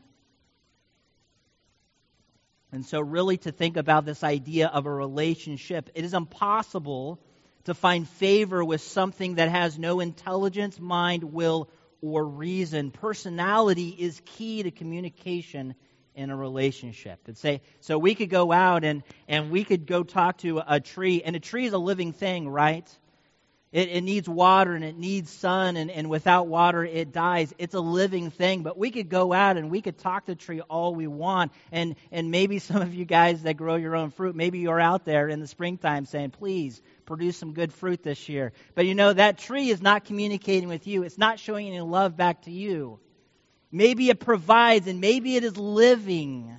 And 2.74 2.84
so, 2.84 3.01
really, 3.01 3.38
to 3.38 3.51
think 3.51 3.77
about 3.77 4.03
this 4.03 4.24
idea 4.24 4.68
of 4.68 4.88
a 4.88 4.92
relationship, 4.92 5.92
it 5.94 6.03
is 6.03 6.15
impossible 6.15 7.20
to 7.65 7.75
find 7.75 8.10
favor 8.10 8.65
with 8.65 8.82
something 8.82 9.36
that 9.36 9.48
has 9.50 9.77
no 9.77 10.00
intelligence, 10.00 10.80
mind, 10.80 11.24
will, 11.24 11.70
or 12.01 12.25
reason. 12.25 12.89
Personality 12.89 13.89
is 13.89 14.20
key 14.25 14.63
to 14.63 14.72
communication 14.72 15.75
in 16.15 16.32
a 16.32 16.36
relationship. 16.36 17.20
And 17.27 17.38
say, 17.38 17.62
so 17.80 18.00
we 18.00 18.15
could 18.15 18.32
go 18.32 18.51
out 18.51 18.84
and, 18.84 19.03
and 19.27 19.51
we 19.51 19.63
could 19.63 19.86
go 19.86 20.01
talk 20.01 20.39
to 20.39 20.60
a 20.65 20.80
tree, 20.80 21.22
and 21.24 21.36
a 21.36 21.39
tree 21.39 21.68
is 21.68 21.74
a 21.74 21.77
living 21.77 22.12
thing, 22.12 22.50
right? 22.50 22.89
It, 23.74 23.89
it, 23.89 24.01
needs 24.01 24.30
water 24.30 24.75
and 24.75 24.86
it 24.86 24.96
needs 24.96 25.32
sun, 25.32 25.77
and, 25.77 25.89
and 25.89 26.08
without 26.08 26.46
water, 26.46 26.86
it 26.86 27.12
dies. 27.12 27.51
It's 27.58 27.74
a 27.74 27.80
living 27.80 28.30
thing. 28.30 28.62
But 28.62 28.77
we 28.77 28.92
could 28.92 29.10
go 29.10 29.34
out 29.34 29.58
and 29.58 29.72
we 29.72 29.82
could 29.82 29.98
talk 29.98 30.27
to 30.27 30.36
tree 30.36 30.62
all 30.62 30.94
we 30.94 31.08
want. 31.08 31.51
And, 31.72 31.96
and 32.12 32.30
maybe 32.30 32.60
some 32.60 32.84
of 32.84 32.94
you 32.94 33.03
guys 33.03 33.42
that 33.42 33.58
grow 33.58 33.75
your 33.75 33.96
own 33.96 34.12
fruit, 34.12 34.36
maybe 34.36 34.60
you're 34.60 34.80
out 34.80 35.06
there 35.06 35.27
in 35.27 35.39
the 35.39 35.48
springtime 35.48 36.06
saying, 36.06 36.30
please 36.30 36.84
produce 37.08 37.36
some 37.36 37.53
good 37.53 37.74
fruit 37.74 38.03
this 38.03 38.30
year. 38.30 38.53
But 38.75 38.86
you 38.86 38.94
know, 38.94 39.12
that 39.12 39.39
tree 39.39 39.70
is 39.70 39.82
not 39.82 40.06
communicating 40.06 40.70
with 40.70 40.86
you, 40.86 41.01
it's 41.01 41.18
not 41.18 41.39
showing 41.39 41.68
any 41.68 41.82
love 41.82 42.15
back 42.15 42.44
to 42.44 42.51
you. 42.51 43.00
Maybe 43.72 44.10
it 44.10 44.20
provides 44.20 44.86
and 44.86 45.01
maybe 45.01 45.36
it 45.36 45.44
is 45.44 45.58
living, 45.58 46.56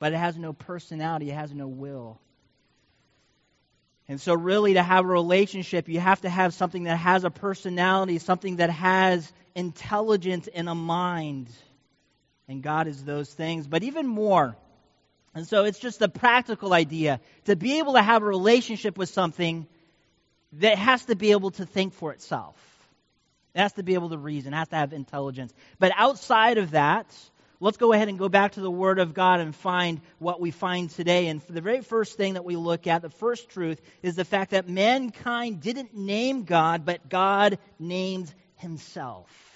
but 0.00 0.12
it 0.12 0.16
has 0.16 0.36
no 0.36 0.52
personality, 0.52 1.30
it 1.30 1.34
has 1.34 1.54
no 1.54 1.68
will. 1.68 2.20
And 4.10 4.20
so, 4.20 4.34
really, 4.34 4.74
to 4.74 4.82
have 4.82 5.04
a 5.04 5.08
relationship, 5.08 5.88
you 5.88 6.00
have 6.00 6.22
to 6.22 6.28
have 6.28 6.52
something 6.52 6.82
that 6.82 6.96
has 6.96 7.22
a 7.22 7.30
personality, 7.30 8.18
something 8.18 8.56
that 8.56 8.68
has 8.68 9.32
intelligence 9.54 10.48
and 10.52 10.68
a 10.68 10.74
mind. 10.74 11.48
And 12.48 12.60
God 12.60 12.88
is 12.88 13.04
those 13.04 13.32
things, 13.32 13.68
but 13.68 13.84
even 13.84 14.08
more. 14.08 14.56
And 15.32 15.46
so, 15.46 15.62
it's 15.62 15.78
just 15.78 16.02
a 16.02 16.08
practical 16.08 16.72
idea 16.72 17.20
to 17.44 17.54
be 17.54 17.78
able 17.78 17.92
to 17.92 18.02
have 18.02 18.22
a 18.22 18.26
relationship 18.26 18.98
with 18.98 19.10
something 19.10 19.68
that 20.54 20.76
has 20.76 21.04
to 21.04 21.14
be 21.14 21.30
able 21.30 21.52
to 21.52 21.64
think 21.64 21.94
for 21.94 22.12
itself. 22.12 22.56
It 23.54 23.60
has 23.60 23.74
to 23.74 23.84
be 23.84 23.94
able 23.94 24.08
to 24.08 24.18
reason, 24.18 24.54
it 24.54 24.56
has 24.56 24.68
to 24.70 24.76
have 24.76 24.92
intelligence. 24.92 25.54
But 25.78 25.92
outside 25.96 26.58
of 26.58 26.72
that, 26.72 27.06
let's 27.60 27.76
go 27.76 27.92
ahead 27.92 28.08
and 28.08 28.18
go 28.18 28.28
back 28.28 28.52
to 28.52 28.60
the 28.60 28.70
Word 28.70 28.98
of 28.98 29.14
God 29.14 29.40
and 29.40 29.54
find 29.54 30.00
what 30.18 30.40
we 30.40 30.50
find 30.50 30.90
today. 30.90 31.28
And 31.28 31.40
the 31.42 31.60
very 31.60 31.82
first 31.82 32.16
thing 32.16 32.34
that 32.34 32.44
we 32.44 32.56
look 32.56 32.86
at, 32.86 33.02
the 33.02 33.10
first 33.10 33.50
truth, 33.50 33.80
is 34.02 34.16
the 34.16 34.24
fact 34.24 34.52
that 34.52 34.68
mankind 34.68 35.60
didn't 35.60 35.94
name 35.94 36.44
God, 36.44 36.84
but 36.84 37.08
God 37.08 37.58
named 37.78 38.32
himself. 38.56 39.49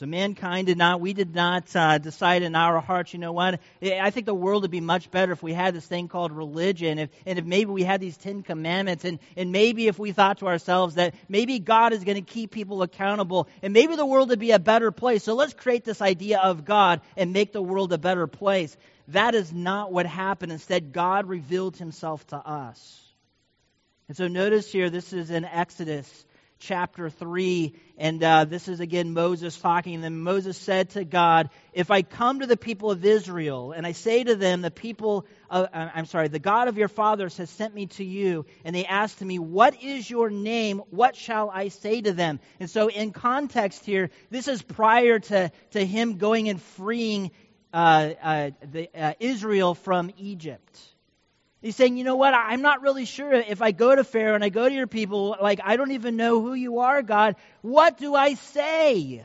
So 0.00 0.06
mankind 0.06 0.66
did 0.66 0.78
not, 0.78 0.98
we 1.02 1.12
did 1.12 1.34
not 1.34 1.76
uh, 1.76 1.98
decide 1.98 2.42
in 2.42 2.56
our 2.56 2.80
hearts, 2.80 3.12
you 3.12 3.18
know 3.18 3.32
what? 3.32 3.60
I 3.82 4.08
think 4.08 4.24
the 4.24 4.32
world 4.32 4.62
would 4.62 4.70
be 4.70 4.80
much 4.80 5.10
better 5.10 5.30
if 5.32 5.42
we 5.42 5.52
had 5.52 5.74
this 5.74 5.84
thing 5.84 6.08
called 6.08 6.32
religion, 6.32 6.98
if, 6.98 7.10
and 7.26 7.38
if 7.38 7.44
maybe 7.44 7.70
we 7.70 7.82
had 7.82 8.00
these 8.00 8.16
Ten 8.16 8.42
Commandments, 8.42 9.04
and, 9.04 9.18
and 9.36 9.52
maybe 9.52 9.88
if 9.88 9.98
we 9.98 10.12
thought 10.12 10.38
to 10.38 10.46
ourselves 10.46 10.94
that 10.94 11.14
maybe 11.28 11.58
God 11.58 11.92
is 11.92 12.02
going 12.02 12.16
to 12.16 12.22
keep 12.22 12.50
people 12.50 12.80
accountable, 12.80 13.46
and 13.62 13.74
maybe 13.74 13.94
the 13.94 14.06
world 14.06 14.30
would 14.30 14.38
be 14.38 14.52
a 14.52 14.58
better 14.58 14.90
place. 14.90 15.22
So 15.22 15.34
let's 15.34 15.52
create 15.52 15.84
this 15.84 16.00
idea 16.00 16.40
of 16.40 16.64
God 16.64 17.02
and 17.14 17.34
make 17.34 17.52
the 17.52 17.60
world 17.60 17.92
a 17.92 17.98
better 17.98 18.26
place. 18.26 18.74
that 19.08 19.34
is 19.34 19.52
not 19.52 19.92
what 19.92 20.06
happened. 20.06 20.50
Instead, 20.50 20.94
God 20.94 21.28
revealed 21.28 21.76
himself 21.76 22.26
to 22.28 22.36
us. 22.36 23.02
And 24.08 24.16
so 24.16 24.28
notice 24.28 24.72
here, 24.72 24.88
this 24.88 25.12
is 25.12 25.30
in 25.30 25.44
Exodus 25.44 26.24
chapter 26.60 27.10
3. 27.10 27.74
And 27.98 28.22
uh, 28.22 28.44
this 28.44 28.68
is 28.68 28.80
again 28.80 29.12
Moses 29.12 29.56
talking. 29.58 29.96
And 29.96 30.04
then 30.04 30.20
Moses 30.20 30.56
said 30.56 30.90
to 30.90 31.04
God, 31.04 31.50
If 31.72 31.90
I 31.90 32.02
come 32.02 32.40
to 32.40 32.46
the 32.46 32.56
people 32.56 32.90
of 32.90 33.04
Israel 33.04 33.72
and 33.72 33.86
I 33.86 33.92
say 33.92 34.22
to 34.22 34.36
them, 34.36 34.60
The 34.60 34.70
people, 34.70 35.26
of, 35.48 35.68
uh, 35.72 35.88
I'm 35.94 36.06
sorry, 36.06 36.28
the 36.28 36.38
God 36.38 36.68
of 36.68 36.78
your 36.78 36.88
fathers 36.88 37.36
has 37.38 37.50
sent 37.50 37.74
me 37.74 37.86
to 37.86 38.04
you, 38.04 38.46
and 38.64 38.76
they 38.76 38.84
ask 38.84 39.18
to 39.18 39.24
me, 39.24 39.38
What 39.38 39.82
is 39.82 40.08
your 40.08 40.30
name? 40.30 40.78
What 40.90 41.16
shall 41.16 41.50
I 41.50 41.68
say 41.68 42.00
to 42.02 42.12
them? 42.12 42.38
And 42.60 42.70
so, 42.70 42.88
in 42.88 43.12
context 43.12 43.84
here, 43.84 44.10
this 44.30 44.46
is 44.46 44.62
prior 44.62 45.18
to, 45.18 45.50
to 45.72 45.84
him 45.84 46.18
going 46.18 46.48
and 46.48 46.60
freeing 46.60 47.32
uh, 47.72 48.10
uh 48.22 48.50
the, 48.70 48.88
uh, 48.94 49.14
Israel 49.18 49.74
from 49.74 50.10
Egypt. 50.18 50.78
He's 51.62 51.76
saying, 51.76 51.98
you 51.98 52.04
know 52.04 52.16
what? 52.16 52.32
I'm 52.32 52.62
not 52.62 52.80
really 52.80 53.04
sure 53.04 53.32
if 53.32 53.60
I 53.60 53.72
go 53.72 53.94
to 53.94 54.02
Pharaoh 54.02 54.34
and 54.34 54.42
I 54.42 54.48
go 54.48 54.66
to 54.66 54.74
your 54.74 54.86
people, 54.86 55.36
like, 55.40 55.60
I 55.62 55.76
don't 55.76 55.90
even 55.90 56.16
know 56.16 56.40
who 56.40 56.54
you 56.54 56.78
are, 56.78 57.02
God. 57.02 57.36
What 57.60 57.98
do 57.98 58.14
I 58.14 58.34
say? 58.34 59.24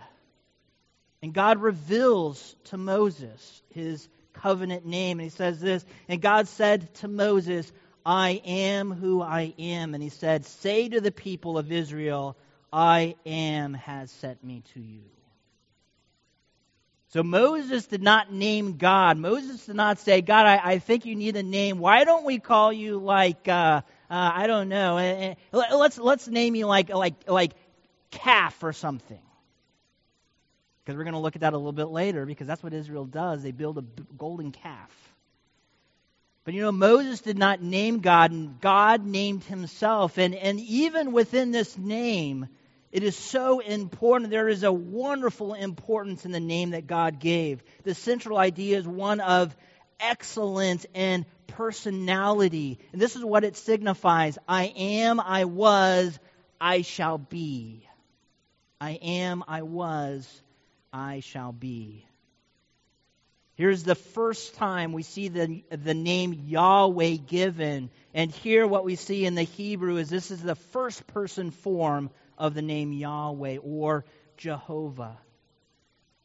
And 1.22 1.34
God 1.34 1.60
reveals 1.60 2.56
to 2.65 2.77
Moses 2.77 3.63
his 3.70 4.08
covenant 4.34 4.86
name. 4.86 5.20
And 5.20 5.24
he 5.24 5.36
says 5.36 5.60
this 5.62 5.86
And 6.10 6.22
God 6.22 6.48
said 6.50 6.94
to 6.96 7.08
Moses, 7.08 7.72
I 8.06 8.42
am 8.46 8.92
who 8.92 9.22
I 9.22 9.54
am. 9.58 9.94
And 9.94 10.04
he 10.04 10.10
said, 10.10 10.46
Say 10.46 10.89
to 10.89 11.00
the 11.00 11.12
people 11.12 11.58
of 11.58 11.72
Israel, 11.72 12.36
I 12.72 13.15
am 13.25 13.74
has 13.74 14.12
sent 14.12 14.44
me 14.44 14.62
to 14.74 14.82
you. 14.82 15.01
So 17.10 17.24
Moses 17.24 17.86
did 17.86 18.02
not 18.02 18.32
name 18.32 18.78
God. 18.78 19.18
Moses 19.18 19.66
did 19.66 19.76
not 19.76 20.00
say, 20.00 20.22
God, 20.22 20.46
I, 20.46 20.60
I 20.64 20.80
think 20.80 21.06
you 21.06 21.16
need 21.16 21.36
a 21.36 21.44
name. 21.44 21.80
Why 21.80 22.04
don't 22.04 22.26
we 22.26 22.40
call 22.40 22.74
you 22.74 22.98
like, 22.98 23.48
uh, 23.48 23.82
uh, 23.82 23.82
I 24.10 24.48
don't 24.48 24.70
know, 24.70 24.98
uh, 24.98 25.36
let's, 25.52 25.98
let's 25.98 26.28
name 26.28 26.56
you 26.56 26.66
like, 26.66 26.90
like, 26.90 27.14
like 27.28 27.54
calf 28.12 28.64
or 28.64 28.74
something. 28.74 29.20
Because 30.84 30.98
we're 30.98 31.04
going 31.04 31.14
to 31.14 31.20
look 31.20 31.36
at 31.36 31.42
that 31.42 31.54
a 31.54 31.58
little 31.58 31.72
bit 31.72 31.88
later 31.88 32.26
because 32.26 32.48
that's 32.48 32.62
what 32.62 32.74
Israel 32.74 33.06
does. 33.06 33.42
They 33.42 33.52
build 33.52 33.78
a 33.78 33.84
golden 34.18 34.52
calf. 34.52 34.92
But 36.44 36.54
you 36.54 36.62
know, 36.62 36.72
Moses 36.72 37.22
did 37.22 37.40
not 37.40 37.64
name 37.64 38.02
God, 38.02 38.32
and 38.32 38.62
God 38.62 39.04
named 39.04 39.44
himself. 39.44 40.20
And, 40.20 40.36
and 40.36 40.60
even 40.60 41.12
within 41.12 41.50
this 41.52 41.76
name, 41.76 42.48
it 42.96 43.04
is 43.04 43.18
so 43.18 43.60
important. 43.60 44.32
There 44.32 44.48
is 44.48 44.64
a 44.64 44.72
wonderful 44.72 45.54
importance 45.54 46.24
in 46.24 46.32
the 46.32 46.40
name 46.40 46.70
that 46.70 46.88
God 46.88 47.20
gave. 47.20 47.62
The 47.84 47.94
central 47.94 48.38
idea 48.38 48.78
is 48.78 48.88
one 48.88 49.20
of 49.20 49.54
excellence 50.00 50.86
and 50.96 51.25
personality. 51.46 52.80
And 52.94 53.02
this 53.02 53.18
is 53.18 53.25
what 53.25 53.44
it 53.44 53.58
signifies 53.58 54.38
I 54.48 54.72
am, 54.78 55.20
I 55.20 55.44
was, 55.44 56.18
I 56.62 56.84
shall 56.84 57.18
be. 57.18 57.86
I 58.80 58.92
am, 58.92 59.44
I 59.46 59.64
was, 59.64 60.42
I 60.94 61.20
shall 61.20 61.52
be. 61.52 62.06
Here's 63.56 63.84
the 63.84 63.96
first 63.96 64.56
time 64.56 64.94
we 64.94 65.04
see 65.04 65.28
the, 65.28 65.66
the 65.70 65.94
name 65.94 66.34
Yahweh 66.46 67.18
given. 67.28 67.90
And 68.14 68.32
here, 68.32 68.66
what 68.66 68.86
we 68.86 68.96
see 68.96 69.25
in 69.25 69.36
the 69.36 69.44
Hebrew 69.44 69.98
is 69.98 70.10
this 70.10 70.32
is 70.32 70.42
the 70.42 70.56
first 70.56 71.06
person 71.08 71.52
form 71.52 72.10
of 72.38 72.54
the 72.54 72.62
name 72.62 72.94
Yahweh 72.94 73.58
or 73.58 74.06
Jehovah. 74.38 75.18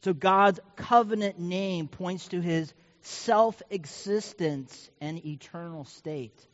So 0.03 0.13
God's 0.13 0.59
covenant 0.75 1.39
name 1.39 1.87
points 1.87 2.27
to 2.29 2.41
his 2.41 2.73
self 3.01 3.61
existence 3.69 4.89
and 4.99 5.23
eternal 5.25 5.85
state. 5.85 6.47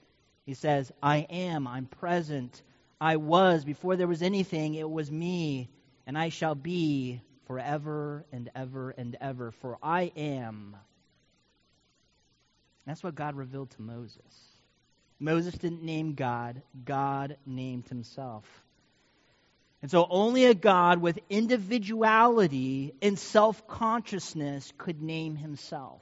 He 0.45 0.53
says, 0.53 0.91
I 1.01 1.19
am, 1.29 1.67
I'm 1.67 1.85
present, 1.85 2.61
I 2.99 3.17
was. 3.17 3.63
Before 3.63 3.95
there 3.95 4.07
was 4.07 4.21
anything, 4.21 4.75
it 4.75 4.89
was 4.89 5.11
me, 5.11 5.69
and 6.05 6.17
I 6.17 6.29
shall 6.29 6.55
be 6.55 7.21
forever 7.45 8.25
and 8.31 8.49
ever 8.55 8.91
and 8.91 9.17
ever, 9.19 9.51
for 9.51 9.77
I 9.81 10.11
am. 10.15 10.75
That's 12.85 13.03
what 13.03 13.15
God 13.15 13.35
revealed 13.35 13.71
to 13.71 13.81
Moses. 13.81 14.21
Moses 15.19 15.55
didn't 15.55 15.83
name 15.83 16.13
God, 16.13 16.61
God 16.85 17.37
named 17.45 17.89
himself. 17.89 18.45
And 19.87 19.91
so 19.93 20.05
only 20.09 20.43
a 20.43 20.53
God 20.53 20.99
with 20.99 21.17
individuality 21.29 22.93
and 23.01 23.17
self 23.17 23.65
consciousness 23.69 24.73
could 24.77 25.01
name 25.01 25.37
himself. 25.37 26.01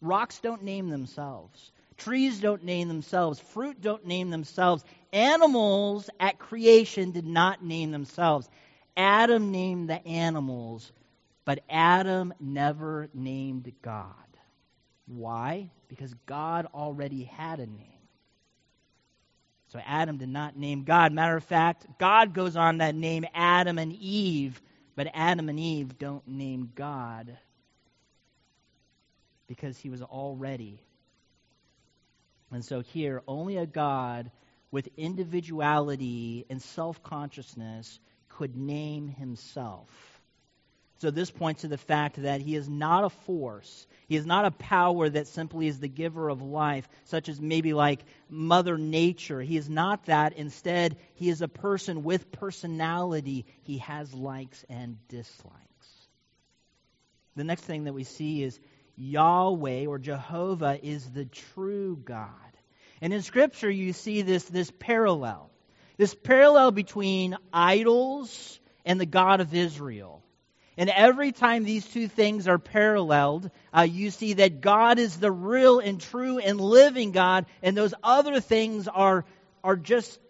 Rocks 0.00 0.40
don't 0.40 0.62
name 0.62 0.88
themselves. 0.88 1.72
Trees 1.98 2.40
don't 2.40 2.64
name 2.64 2.88
themselves. 2.88 3.38
Fruit 3.38 3.82
don't 3.82 4.06
name 4.06 4.30
themselves. 4.30 4.82
Animals 5.12 6.08
at 6.18 6.38
creation 6.38 7.10
did 7.10 7.26
not 7.26 7.62
name 7.62 7.90
themselves. 7.90 8.48
Adam 8.96 9.50
named 9.52 9.90
the 9.90 10.02
animals, 10.08 10.90
but 11.44 11.62
Adam 11.68 12.32
never 12.40 13.10
named 13.12 13.70
God. 13.82 14.14
Why? 15.04 15.68
Because 15.88 16.14
God 16.24 16.66
already 16.72 17.24
had 17.24 17.60
a 17.60 17.66
name. 17.66 17.95
So 19.68 19.80
Adam 19.84 20.18
did 20.18 20.28
not 20.28 20.56
name 20.56 20.84
God. 20.84 21.12
Matter 21.12 21.36
of 21.36 21.44
fact, 21.44 21.86
God 21.98 22.34
goes 22.34 22.56
on 22.56 22.78
that 22.78 22.94
name 22.94 23.26
Adam 23.34 23.78
and 23.78 23.92
Eve, 23.92 24.60
but 24.94 25.08
Adam 25.12 25.48
and 25.48 25.58
Eve 25.58 25.98
don't 25.98 26.26
name 26.26 26.70
God 26.74 27.36
because 29.48 29.76
he 29.76 29.90
was 29.90 30.02
already. 30.02 30.80
And 32.52 32.64
so 32.64 32.80
here, 32.80 33.22
only 33.26 33.56
a 33.56 33.66
God 33.66 34.30
with 34.70 34.88
individuality 34.96 36.46
and 36.48 36.62
self 36.62 37.02
consciousness 37.02 37.98
could 38.28 38.56
name 38.56 39.08
himself. 39.08 40.15
So 40.98 41.10
this 41.10 41.30
points 41.30 41.60
to 41.60 41.68
the 41.68 41.76
fact 41.76 42.22
that 42.22 42.40
he 42.40 42.54
is 42.54 42.68
not 42.68 43.04
a 43.04 43.10
force. 43.10 43.86
He 44.08 44.16
is 44.16 44.24
not 44.24 44.46
a 44.46 44.50
power 44.50 45.08
that 45.08 45.26
simply 45.26 45.66
is 45.66 45.78
the 45.78 45.88
giver 45.88 46.30
of 46.30 46.40
life, 46.40 46.88
such 47.04 47.28
as 47.28 47.38
maybe 47.38 47.74
like 47.74 48.02
Mother 48.30 48.78
Nature. 48.78 49.42
He 49.42 49.58
is 49.58 49.68
not 49.68 50.06
that. 50.06 50.32
Instead, 50.34 50.96
he 51.14 51.28
is 51.28 51.42
a 51.42 51.48
person 51.48 52.02
with 52.02 52.32
personality. 52.32 53.44
He 53.62 53.78
has 53.78 54.14
likes 54.14 54.64
and 54.70 54.96
dislikes. 55.08 55.56
The 57.34 57.44
next 57.44 57.62
thing 57.62 57.84
that 57.84 57.92
we 57.92 58.04
see 58.04 58.42
is 58.42 58.58
Yahweh 58.96 59.84
or 59.84 59.98
Jehovah 59.98 60.78
is 60.82 61.10
the 61.10 61.26
true 61.26 61.96
God. 62.02 62.30
And 63.02 63.12
in 63.12 63.20
Scripture, 63.20 63.70
you 63.70 63.92
see 63.92 64.22
this, 64.22 64.44
this 64.44 64.70
parallel. 64.70 65.50
This 65.98 66.14
parallel 66.14 66.70
between 66.70 67.36
idols 67.52 68.58
and 68.86 68.98
the 68.98 69.04
God 69.06 69.40
of 69.42 69.54
Israel. 69.54 70.22
And 70.78 70.90
every 70.90 71.32
time 71.32 71.64
these 71.64 71.86
two 71.86 72.06
things 72.06 72.48
are 72.48 72.58
paralleled, 72.58 73.50
uh, 73.76 73.82
you 73.82 74.10
see 74.10 74.34
that 74.34 74.60
God 74.60 74.98
is 74.98 75.16
the 75.16 75.32
real 75.32 75.78
and 75.78 76.00
true 76.00 76.38
and 76.38 76.60
living 76.60 77.12
God, 77.12 77.46
and 77.62 77.76
those 77.76 77.94
other 78.02 78.40
things 78.40 78.86
are, 78.86 79.24
are 79.64 79.76
just, 79.76 80.20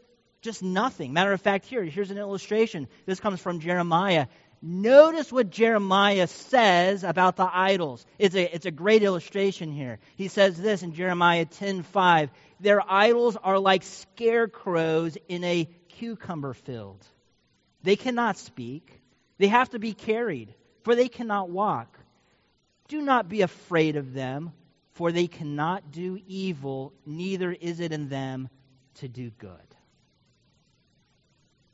just 0.43 0.63
nothing. 0.63 1.13
Matter 1.13 1.33
of 1.33 1.41
fact, 1.41 1.67
here, 1.67 1.83
here's 1.83 2.13
an 2.13 2.19
illustration. 2.19 2.87
This 3.07 3.19
comes 3.19 3.41
from 3.41 3.59
Jeremiah. 3.59 4.29
Notice 4.63 5.33
what 5.33 5.51
Jeremiah 5.51 6.29
says 6.29 7.03
about 7.05 7.37
the 7.37 7.49
idols. 7.53 8.07
It's 8.19 8.35
a, 8.35 8.55
it's 8.55 8.67
a 8.67 8.71
great 8.71 9.03
illustration 9.03 9.73
here. 9.73 9.99
He 10.17 10.29
says 10.29 10.57
this 10.57 10.83
in 10.83 10.95
Jeremiah 10.95 11.45
10:5. 11.45 12.31
Their 12.61 12.81
idols 12.91 13.37
are 13.37 13.59
like 13.59 13.83
scarecrows 13.83 15.19
in 15.29 15.45
a 15.45 15.69
cucumber 15.89 16.55
field. 16.55 17.05
They 17.83 17.97
cannot 17.97 18.39
speak 18.39 19.03
they 19.39 19.49
have 19.49 19.71
to 19.71 19.79
be 19.79 19.93
carried, 19.93 20.55
for 20.83 20.95
they 20.95 21.09
cannot 21.09 21.51
walk. 21.51 21.99
Do 22.89 23.03
not 23.03 23.29
be 23.29 23.43
afraid 23.43 23.97
of 23.97 24.13
them, 24.13 24.53
for 24.93 25.13
they 25.13 25.27
cannot 25.27 25.91
do 25.91 26.19
evil, 26.27 26.93
neither 27.05 27.53
is 27.53 27.81
it 27.81 27.93
in 27.93 28.09
them 28.09 28.49
to 28.97 29.09
do 29.09 29.31
good. 29.31 29.51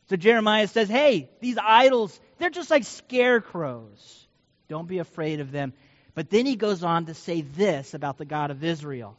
So 0.08 0.16
Jeremiah 0.16 0.66
says, 0.66 0.88
hey, 0.88 1.30
these 1.40 1.56
idols, 1.56 2.18
they're 2.38 2.50
just 2.50 2.70
like 2.70 2.84
scarecrows. 2.84 4.26
Don't 4.68 4.88
be 4.88 4.98
afraid 4.98 5.40
of 5.40 5.52
them. 5.52 5.72
But 6.14 6.30
then 6.30 6.44
he 6.44 6.56
goes 6.56 6.82
on 6.82 7.06
to 7.06 7.14
say 7.14 7.42
this 7.42 7.94
about 7.94 8.18
the 8.18 8.24
God 8.24 8.50
of 8.50 8.64
Israel. 8.64 9.16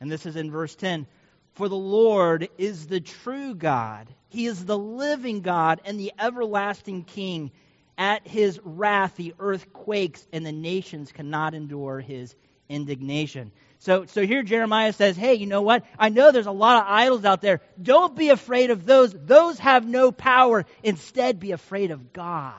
And 0.00 0.10
this 0.10 0.26
is 0.26 0.36
in 0.36 0.50
verse 0.50 0.74
10 0.74 1.06
For 1.54 1.68
the 1.68 1.76
Lord 1.76 2.48
is 2.58 2.86
the 2.86 3.00
true 3.00 3.54
God, 3.54 4.08
He 4.28 4.46
is 4.46 4.64
the 4.64 4.78
living 4.78 5.42
God 5.42 5.80
and 5.84 5.98
the 5.98 6.12
everlasting 6.18 7.04
King. 7.04 7.52
At 7.98 8.26
his 8.26 8.60
wrath, 8.62 9.16
the 9.16 9.34
earth 9.38 9.72
quakes, 9.72 10.26
and 10.32 10.44
the 10.44 10.52
nations 10.52 11.12
cannot 11.12 11.54
endure 11.54 12.00
his 12.00 12.34
indignation. 12.68 13.52
So, 13.78 14.06
so 14.06 14.26
here 14.26 14.42
Jeremiah 14.42 14.92
says, 14.92 15.16
hey, 15.16 15.34
you 15.34 15.46
know 15.46 15.62
what? 15.62 15.84
I 15.98 16.08
know 16.08 16.32
there's 16.32 16.46
a 16.46 16.52
lot 16.52 16.82
of 16.82 16.88
idols 16.88 17.24
out 17.24 17.40
there. 17.40 17.60
Don't 17.80 18.16
be 18.16 18.30
afraid 18.30 18.70
of 18.70 18.84
those. 18.84 19.12
Those 19.12 19.58
have 19.58 19.86
no 19.86 20.12
power. 20.12 20.66
Instead, 20.82 21.40
be 21.40 21.52
afraid 21.52 21.90
of 21.90 22.12
God. 22.12 22.54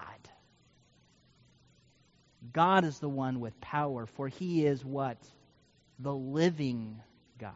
God 2.53 2.85
is 2.85 2.97
the 2.99 3.09
one 3.09 3.39
with 3.39 3.59
power, 3.61 4.05
for 4.05 4.27
he 4.27 4.65
is 4.65 4.83
what? 4.83 5.17
the 5.99 6.13
living 6.13 7.01
God. 7.37 7.53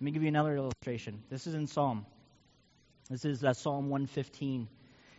Let 0.00 0.04
me 0.04 0.10
give 0.12 0.22
you 0.22 0.28
another 0.28 0.56
illustration. 0.56 1.22
This 1.28 1.46
is 1.46 1.54
in 1.54 1.66
Psalm. 1.66 2.06
This 3.10 3.24
is 3.24 3.42
uh, 3.44 3.52
Psalm 3.52 3.88
115. 3.88 4.68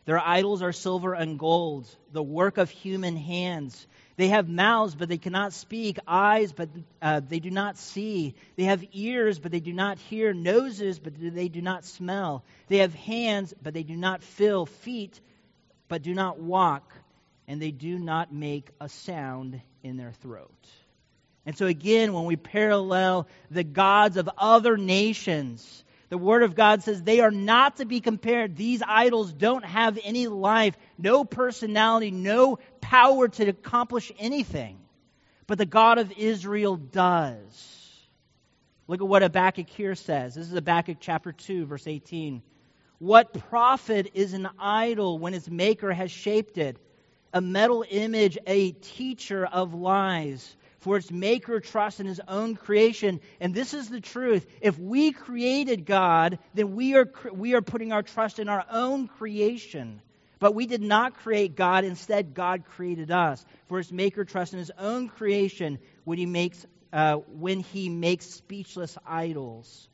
Their 0.10 0.18
idols 0.18 0.64
are 0.64 0.72
silver 0.74 1.14
and 1.14 1.38
gold, 1.38 1.88
the 2.12 2.24
work 2.24 2.58
of 2.58 2.72
human 2.72 3.16
hands. 3.16 3.86
They 4.18 4.30
have 4.30 4.50
mouths, 4.50 4.96
but 4.96 5.08
they 5.08 5.20
cannot 5.20 5.54
speak, 5.54 6.00
eyes, 6.08 6.52
but 6.52 6.68
uh, 7.00 7.20
they 7.20 7.38
do 7.38 7.52
not 7.52 7.78
see. 7.78 8.34
They 8.56 8.64
have 8.64 8.84
ears, 8.92 9.38
but 9.38 9.52
they 9.52 9.60
do 9.60 9.72
not 9.72 10.00
hear, 10.00 10.34
noses, 10.34 10.98
but 10.98 11.14
they 11.16 11.48
do 11.48 11.62
not 11.62 11.86
smell. 11.86 12.44
They 12.70 12.78
have 12.78 12.96
hands, 12.96 13.54
but 13.62 13.76
they 13.76 13.84
do 13.84 13.96
not 13.96 14.24
feel, 14.24 14.66
feet, 14.66 15.22
but 15.90 16.02
do 16.02 16.16
not 16.16 16.40
walk, 16.40 16.92
and 17.48 17.62
they 17.62 17.70
do 17.70 18.00
not 18.00 18.34
make 18.34 18.72
a 18.82 18.90
sound 18.90 19.62
in 19.84 19.96
their 19.98 20.14
throat. 20.24 20.68
And 21.46 21.56
so, 21.56 21.68
again, 21.68 22.14
when 22.14 22.26
we 22.26 22.36
parallel 22.36 23.28
the 23.52 23.64
gods 23.64 24.18
of 24.18 24.28
other 24.40 24.76
nations, 24.76 25.84
the 26.10 26.18
Word 26.18 26.44
of 26.44 26.56
God 26.56 26.84
says 26.84 27.02
they 27.02 27.20
are 27.20 27.32
not 27.32 27.78
to 27.78 27.86
be 27.86 28.02
compared. 28.02 28.56
These 28.56 28.82
idols 28.86 29.32
don't 29.32 29.64
have 29.64 30.00
any 30.04 30.28
life, 30.28 30.76
no 30.98 31.24
personality, 31.24 32.10
no 32.10 32.58
power 32.82 33.28
to 33.28 33.48
accomplish 33.48 34.12
anything. 34.18 34.80
But 35.46 35.60
the 35.60 35.66
God 35.66 36.00
of 36.00 36.12
Israel 36.18 36.78
does. 36.78 37.76
Look 38.88 39.02
at 39.02 39.08
what 39.08 39.22
Habakkuk 39.22 39.70
here 39.70 39.94
says. 39.94 40.34
This 40.34 40.48
is 40.48 40.54
Habakkuk 40.54 40.98
chapter 41.00 41.32
2, 41.32 41.68
verse 41.68 41.86
18. 41.86 42.42
What 42.98 43.34
profit 43.50 44.12
is 44.16 44.34
an 44.34 44.50
idol 44.60 45.20
when 45.20 45.36
its 45.36 45.48
maker 45.48 45.92
has 45.92 46.12
shaped 46.12 46.58
it? 46.58 46.78
A 47.32 47.40
metal 47.40 47.86
image, 47.88 48.40
a 48.48 48.72
teacher 48.72 49.46
of 49.46 49.76
lies 49.76 50.56
for 50.80 50.98
its 50.98 51.12
maker 51.12 51.60
trusts 51.60 52.00
in 52.00 52.06
his 52.06 52.22
own 52.28 52.56
creation. 52.56 53.20
And 53.40 53.54
this 53.54 53.74
is 53.74 53.90
the 53.90 54.02
truth. 54.02 54.46
If 54.62 54.78
we 54.80 55.12
created 55.12 55.86
God, 55.86 56.40
then 56.54 56.76
we 56.76 56.96
are, 56.96 57.12
we 57.34 57.54
are 57.54 57.62
putting 57.62 57.92
our 57.92 58.04
trust 58.04 58.40
in 58.40 58.50
our 58.50 58.66
own 58.72 59.08
creation. 59.08 60.02
But 60.40 60.56
we 60.56 60.66
did 60.68 60.82
not 60.82 61.16
create 61.16 61.56
God. 61.56 61.84
Instead, 61.84 62.34
God 62.34 62.64
created 62.66 63.12
us. 63.12 63.46
For 63.68 63.80
its 63.80 63.92
maker 63.92 64.24
trusts 64.24 64.54
in 64.54 64.60
his 64.60 64.72
own 64.78 65.10
creation 65.10 65.80
when 66.06 66.18
he 66.18 66.26
makes, 66.26 66.66
uh, 66.94 67.16
when 67.16 67.60
he 67.60 67.90
makes 67.90 68.26
speechless 68.26 68.98
idols. 69.06 69.90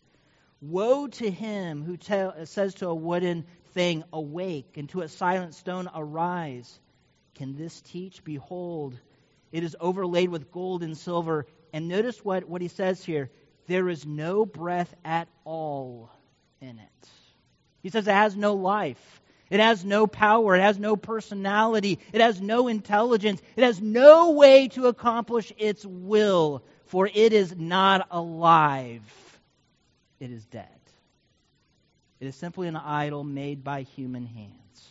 Woe 0.62 1.08
to 1.08 1.30
him 1.30 1.84
who 1.84 1.98
tell, 1.98 2.46
says 2.46 2.76
to 2.76 2.88
a 2.88 2.96
wooden 2.96 3.46
thing, 3.74 4.04
Awake, 4.14 4.78
and 4.78 4.88
to 4.90 5.02
a 5.02 5.10
silent 5.10 5.56
stone, 5.56 5.90
Arise. 5.94 6.80
Can 7.36 7.56
this 7.56 7.82
teach? 7.82 8.24
Behold, 8.24 8.98
it 9.56 9.64
is 9.64 9.74
overlaid 9.80 10.28
with 10.28 10.52
gold 10.52 10.84
and 10.84 10.98
silver. 10.98 11.48
And 11.72 11.88
notice 11.88 12.24
what, 12.26 12.44
what 12.44 12.62
he 12.62 12.68
says 12.68 13.02
here 13.06 13.32
there 13.68 13.88
is 13.88 14.06
no 14.06 14.46
breath 14.46 14.94
at 15.06 15.30
all 15.46 16.12
in 16.60 16.78
it. 16.78 17.10
He 17.82 17.90
says 17.90 18.06
it 18.06 18.12
has 18.12 18.36
no 18.36 18.56
life. 18.56 19.22
It 19.50 19.62
has 19.62 19.86
no 19.86 20.08
power. 20.08 20.56
It 20.56 20.62
has 20.62 20.78
no 20.78 20.98
personality. 20.98 22.00
It 22.12 22.20
has 22.20 22.42
no 22.42 22.68
intelligence. 22.68 23.42
It 23.56 23.64
has 23.64 23.80
no 23.80 24.32
way 24.32 24.68
to 24.70 24.88
accomplish 24.88 25.54
its 25.58 25.86
will, 25.86 26.62
for 26.88 27.08
it 27.08 27.32
is 27.32 27.56
not 27.56 28.08
alive. 28.12 29.04
It 30.20 30.32
is 30.32 30.46
dead. 30.48 30.68
It 32.20 32.28
is 32.28 32.36
simply 32.36 32.68
an 32.68 32.76
idol 32.76 33.24
made 33.24 33.64
by 33.64 33.84
human 33.84 34.26
hands. 34.26 34.90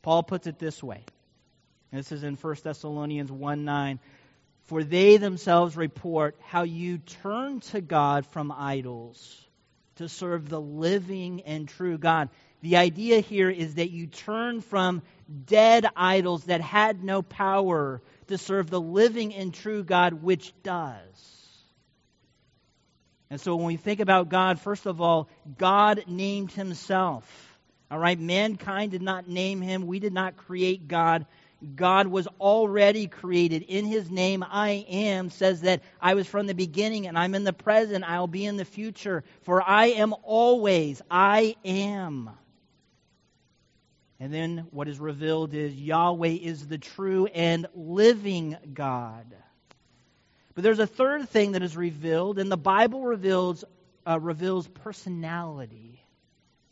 Paul 0.00 0.22
puts 0.22 0.46
it 0.46 0.60
this 0.60 0.80
way 0.80 1.02
this 1.94 2.12
is 2.12 2.22
in 2.22 2.34
1 2.34 2.56
Thessalonians 2.62 3.30
1 3.30 3.64
9. 3.64 4.00
For 4.64 4.82
they 4.82 5.18
themselves 5.18 5.76
report 5.76 6.36
how 6.40 6.62
you 6.62 6.98
turn 6.98 7.60
to 7.60 7.80
God 7.80 8.26
from 8.26 8.50
idols 8.50 9.44
to 9.96 10.08
serve 10.08 10.48
the 10.48 10.60
living 10.60 11.42
and 11.42 11.68
true 11.68 11.98
God. 11.98 12.30
The 12.62 12.78
idea 12.78 13.20
here 13.20 13.50
is 13.50 13.74
that 13.74 13.90
you 13.90 14.06
turn 14.06 14.62
from 14.62 15.02
dead 15.44 15.86
idols 15.94 16.44
that 16.44 16.62
had 16.62 17.04
no 17.04 17.20
power 17.20 18.00
to 18.28 18.38
serve 18.38 18.70
the 18.70 18.80
living 18.80 19.34
and 19.34 19.52
true 19.52 19.84
God, 19.84 20.14
which 20.14 20.54
does. 20.62 21.34
And 23.28 23.40
so 23.40 23.56
when 23.56 23.66
we 23.66 23.76
think 23.76 24.00
about 24.00 24.30
God, 24.30 24.60
first 24.60 24.86
of 24.86 25.00
all, 25.00 25.28
God 25.58 26.04
named 26.06 26.52
himself. 26.52 27.24
All 27.90 27.98
right, 27.98 28.18
mankind 28.18 28.92
did 28.92 29.02
not 29.02 29.28
name 29.28 29.60
him. 29.60 29.86
We 29.86 29.98
did 29.98 30.12
not 30.12 30.36
create 30.36 30.88
God. 30.88 31.26
God 31.74 32.06
was 32.06 32.26
already 32.40 33.06
created. 33.06 33.62
In 33.62 33.84
his 33.84 34.10
name, 34.10 34.44
I 34.48 34.84
am 34.88 35.30
says 35.30 35.62
that 35.62 35.82
I 36.00 36.14
was 36.14 36.26
from 36.26 36.46
the 36.46 36.54
beginning 36.54 37.06
and 37.06 37.18
I'm 37.18 37.34
in 37.34 37.44
the 37.44 37.52
present. 37.52 38.04
I'll 38.04 38.26
be 38.26 38.44
in 38.44 38.56
the 38.56 38.64
future. 38.64 39.24
For 39.42 39.62
I 39.62 39.86
am 39.86 40.14
always, 40.22 41.02
I 41.10 41.56
am. 41.64 42.30
And 44.20 44.32
then 44.32 44.66
what 44.70 44.88
is 44.88 44.98
revealed 44.98 45.54
is 45.54 45.74
Yahweh 45.74 46.28
is 46.28 46.66
the 46.66 46.78
true 46.78 47.26
and 47.26 47.66
living 47.74 48.56
God. 48.72 49.26
But 50.54 50.62
there's 50.62 50.78
a 50.78 50.86
third 50.86 51.28
thing 51.28 51.52
that 51.52 51.62
is 51.62 51.76
revealed, 51.76 52.38
and 52.38 52.50
the 52.50 52.56
Bible 52.56 53.02
reveals, 53.02 53.64
uh, 54.06 54.20
reveals 54.20 54.68
personality. 54.68 56.00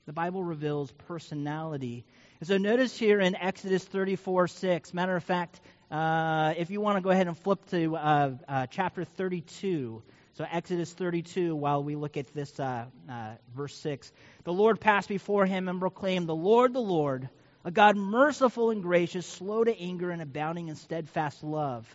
The 0.06 0.12
Bible 0.12 0.44
reveals 0.44 0.92
personality. 0.92 2.04
And 2.42 2.48
so 2.48 2.58
notice 2.58 2.98
here 2.98 3.20
in 3.20 3.36
Exodus 3.36 3.84
34 3.84 4.48
6, 4.48 4.92
matter 4.94 5.14
of 5.14 5.22
fact, 5.22 5.60
uh, 5.92 6.54
if 6.56 6.72
you 6.72 6.80
want 6.80 6.96
to 6.96 7.00
go 7.00 7.10
ahead 7.10 7.28
and 7.28 7.38
flip 7.38 7.64
to 7.70 7.94
uh, 7.94 8.30
uh, 8.48 8.66
chapter 8.66 9.04
32. 9.04 10.02
So 10.32 10.44
Exodus 10.50 10.92
32, 10.92 11.54
while 11.54 11.84
we 11.84 11.94
look 11.94 12.16
at 12.16 12.34
this 12.34 12.58
uh, 12.58 12.86
uh, 13.08 13.34
verse 13.54 13.76
6. 13.76 14.10
The 14.42 14.52
Lord 14.52 14.80
passed 14.80 15.08
before 15.08 15.46
him 15.46 15.68
and 15.68 15.78
proclaimed, 15.78 16.28
The 16.28 16.34
Lord, 16.34 16.72
the 16.72 16.80
Lord, 16.80 17.28
a 17.64 17.70
God 17.70 17.96
merciful 17.96 18.70
and 18.70 18.82
gracious, 18.82 19.24
slow 19.24 19.62
to 19.62 19.80
anger 19.80 20.10
and 20.10 20.20
abounding 20.20 20.66
in 20.66 20.74
steadfast 20.74 21.44
love 21.44 21.86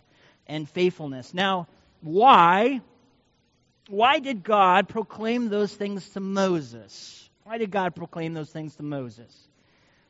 and 0.46 0.66
faithfulness. 0.66 1.34
Now, 1.34 1.68
why? 2.00 2.80
Why 3.90 4.18
did 4.18 4.44
God 4.44 4.88
proclaim 4.88 5.50
those 5.50 5.74
things 5.74 6.08
to 6.14 6.20
Moses? 6.20 7.28
Why 7.44 7.58
did 7.58 7.70
God 7.70 7.94
proclaim 7.94 8.32
those 8.32 8.48
things 8.48 8.76
to 8.76 8.82
Moses? 8.82 9.48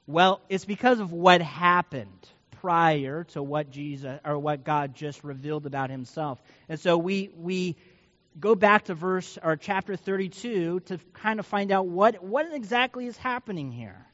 Well, 0.09 0.40
it's 0.49 0.64
because 0.64 1.01
of 1.01 1.12
what 1.12 1.42
happened 1.42 2.27
prior 2.62 3.25
to 3.25 3.42
what 3.42 3.71
Jesus 3.71 4.18
or 4.25 4.38
what 4.38 4.64
God 4.64 4.94
just 4.94 5.23
revealed 5.23 5.66
about 5.66 5.90
himself. 5.90 6.42
And 6.66 6.81
so 6.81 6.97
we 6.97 7.31
we 7.37 7.77
go 8.40 8.55
back 8.55 8.87
to 8.87 8.94
verse 8.94 9.37
or 9.42 9.57
chapter 9.57 9.97
32 9.97 10.81
to 10.81 10.99
kind 11.12 11.38
of 11.38 11.44
find 11.44 11.71
out 11.71 11.87
what 11.87 12.25
what 12.25 12.47
exactly 12.55 13.07
is 13.07 13.18
happening 13.18 13.71
here. 13.71 14.07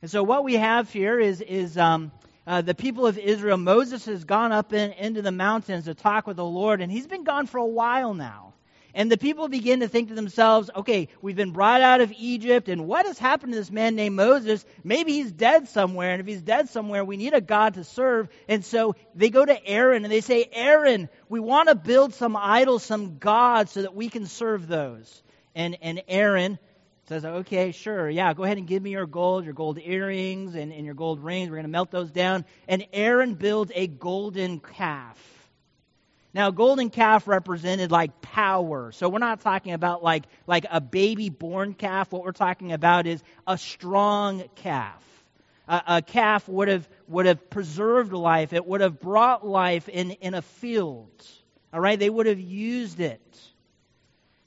And 0.00 0.08
so 0.08 0.22
what 0.22 0.44
we 0.44 0.54
have 0.54 0.88
here 0.92 1.18
is 1.18 1.40
is 1.40 1.76
um, 1.76 2.12
uh, 2.46 2.62
the 2.62 2.76
people 2.76 3.04
of 3.04 3.18
Israel. 3.18 3.56
Moses 3.56 4.06
has 4.06 4.22
gone 4.22 4.52
up 4.52 4.72
in, 4.72 4.92
into 4.92 5.22
the 5.22 5.32
mountains 5.32 5.86
to 5.86 5.94
talk 5.94 6.28
with 6.28 6.36
the 6.36 6.44
Lord, 6.44 6.80
and 6.80 6.92
he's 6.92 7.08
been 7.08 7.24
gone 7.24 7.48
for 7.48 7.58
a 7.58 7.66
while 7.66 8.14
now. 8.14 8.53
And 8.94 9.10
the 9.10 9.18
people 9.18 9.48
begin 9.48 9.80
to 9.80 9.88
think 9.88 10.08
to 10.08 10.14
themselves, 10.14 10.70
okay, 10.74 11.08
we've 11.20 11.34
been 11.34 11.50
brought 11.50 11.80
out 11.80 12.00
of 12.00 12.12
Egypt, 12.16 12.68
and 12.68 12.86
what 12.86 13.06
has 13.06 13.18
happened 13.18 13.52
to 13.52 13.58
this 13.58 13.70
man 13.70 13.96
named 13.96 14.14
Moses? 14.14 14.64
Maybe 14.84 15.14
he's 15.14 15.32
dead 15.32 15.68
somewhere, 15.68 16.12
and 16.12 16.20
if 16.20 16.26
he's 16.26 16.42
dead 16.42 16.68
somewhere, 16.68 17.04
we 17.04 17.16
need 17.16 17.34
a 17.34 17.40
God 17.40 17.74
to 17.74 17.82
serve. 17.82 18.28
And 18.48 18.64
so 18.64 18.94
they 19.14 19.30
go 19.30 19.44
to 19.44 19.66
Aaron 19.66 20.04
and 20.04 20.12
they 20.12 20.20
say, 20.20 20.48
Aaron, 20.52 21.08
we 21.28 21.40
want 21.40 21.68
to 21.68 21.74
build 21.74 22.14
some 22.14 22.36
idols, 22.36 22.84
some 22.84 23.18
gods, 23.18 23.72
so 23.72 23.82
that 23.82 23.96
we 23.96 24.08
can 24.08 24.26
serve 24.26 24.68
those. 24.68 25.22
And, 25.56 25.76
and 25.82 26.02
Aaron 26.06 26.60
says, 27.08 27.24
okay, 27.24 27.72
sure, 27.72 28.08
yeah, 28.08 28.32
go 28.32 28.44
ahead 28.44 28.58
and 28.58 28.66
give 28.66 28.82
me 28.82 28.90
your 28.90 29.06
gold, 29.06 29.44
your 29.44 29.54
gold 29.54 29.78
earrings, 29.82 30.54
and, 30.54 30.72
and 30.72 30.84
your 30.84 30.94
gold 30.94 31.22
rings. 31.22 31.50
We're 31.50 31.56
going 31.56 31.66
to 31.66 31.70
melt 31.70 31.90
those 31.90 32.10
down. 32.10 32.44
And 32.68 32.86
Aaron 32.92 33.34
builds 33.34 33.72
a 33.74 33.88
golden 33.88 34.60
calf. 34.60 35.18
Now, 36.34 36.50
golden 36.50 36.90
calf 36.90 37.28
represented 37.28 37.92
like 37.92 38.20
power. 38.20 38.90
So 38.90 39.08
we're 39.08 39.20
not 39.20 39.40
talking 39.40 39.72
about 39.72 40.02
like, 40.02 40.24
like 40.48 40.66
a 40.68 40.80
baby 40.80 41.30
born 41.30 41.74
calf. 41.74 42.10
What 42.10 42.24
we're 42.24 42.32
talking 42.32 42.72
about 42.72 43.06
is 43.06 43.22
a 43.46 43.56
strong 43.56 44.42
calf. 44.56 45.02
A, 45.68 45.82
a 45.86 46.02
calf 46.02 46.48
would 46.48 46.66
have, 46.66 46.88
would 47.06 47.26
have 47.26 47.48
preserved 47.50 48.12
life. 48.12 48.52
It 48.52 48.66
would 48.66 48.80
have 48.80 48.98
brought 48.98 49.46
life 49.46 49.88
in, 49.88 50.10
in 50.10 50.34
a 50.34 50.42
field. 50.42 51.24
All 51.72 51.78
right? 51.78 51.98
They 51.98 52.10
would 52.10 52.26
have 52.26 52.40
used 52.40 52.98
it. 52.98 53.20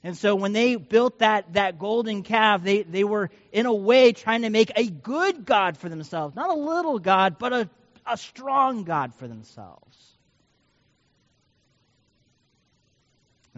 And 0.04 0.14
so 0.14 0.34
when 0.34 0.52
they 0.52 0.76
built 0.76 1.20
that, 1.20 1.54
that 1.54 1.78
golden 1.78 2.22
calf, 2.22 2.62
they, 2.62 2.82
they 2.82 3.02
were 3.02 3.30
in 3.50 3.64
a 3.64 3.74
way 3.74 4.12
trying 4.12 4.42
to 4.42 4.50
make 4.50 4.72
a 4.76 4.88
good 4.88 5.46
God 5.46 5.78
for 5.78 5.88
themselves. 5.88 6.36
Not 6.36 6.50
a 6.50 6.58
little 6.58 6.98
God, 6.98 7.38
but 7.38 7.52
a, 7.54 7.70
a 8.06 8.18
strong 8.18 8.84
God 8.84 9.14
for 9.14 9.26
themselves. 9.26 10.17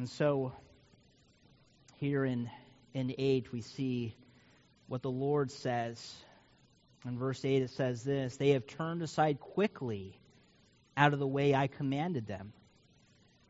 And 0.01 0.09
so 0.09 0.55
here 1.97 2.25
in, 2.25 2.49
in 2.95 3.15
8, 3.19 3.53
we 3.53 3.61
see 3.61 4.17
what 4.89 5.03
the 5.03 5.11
Lord 5.11 5.51
says. 5.51 6.03
In 7.05 7.19
verse 7.19 7.45
8, 7.45 7.61
it 7.61 7.69
says 7.69 8.03
this 8.03 8.39
They 8.39 8.53
have 8.53 8.67
turned 8.67 9.03
aside 9.03 9.41
quickly 9.41 10.19
out 10.97 11.13
of 11.13 11.19
the 11.19 11.27
way 11.27 11.55
I 11.55 11.67
commanded 11.67 12.27
them. 12.27 12.55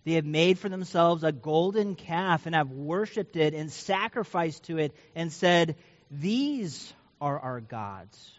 They 0.02 0.14
have 0.14 0.24
made 0.24 0.58
for 0.58 0.68
themselves 0.68 1.22
a 1.22 1.30
golden 1.30 1.94
calf 1.94 2.46
and 2.46 2.56
have 2.56 2.72
worshipped 2.72 3.36
it 3.36 3.54
and 3.54 3.70
sacrificed 3.70 4.64
to 4.64 4.78
it 4.78 4.92
and 5.14 5.32
said, 5.32 5.76
These 6.10 6.92
are 7.20 7.38
our 7.38 7.60
gods, 7.60 8.32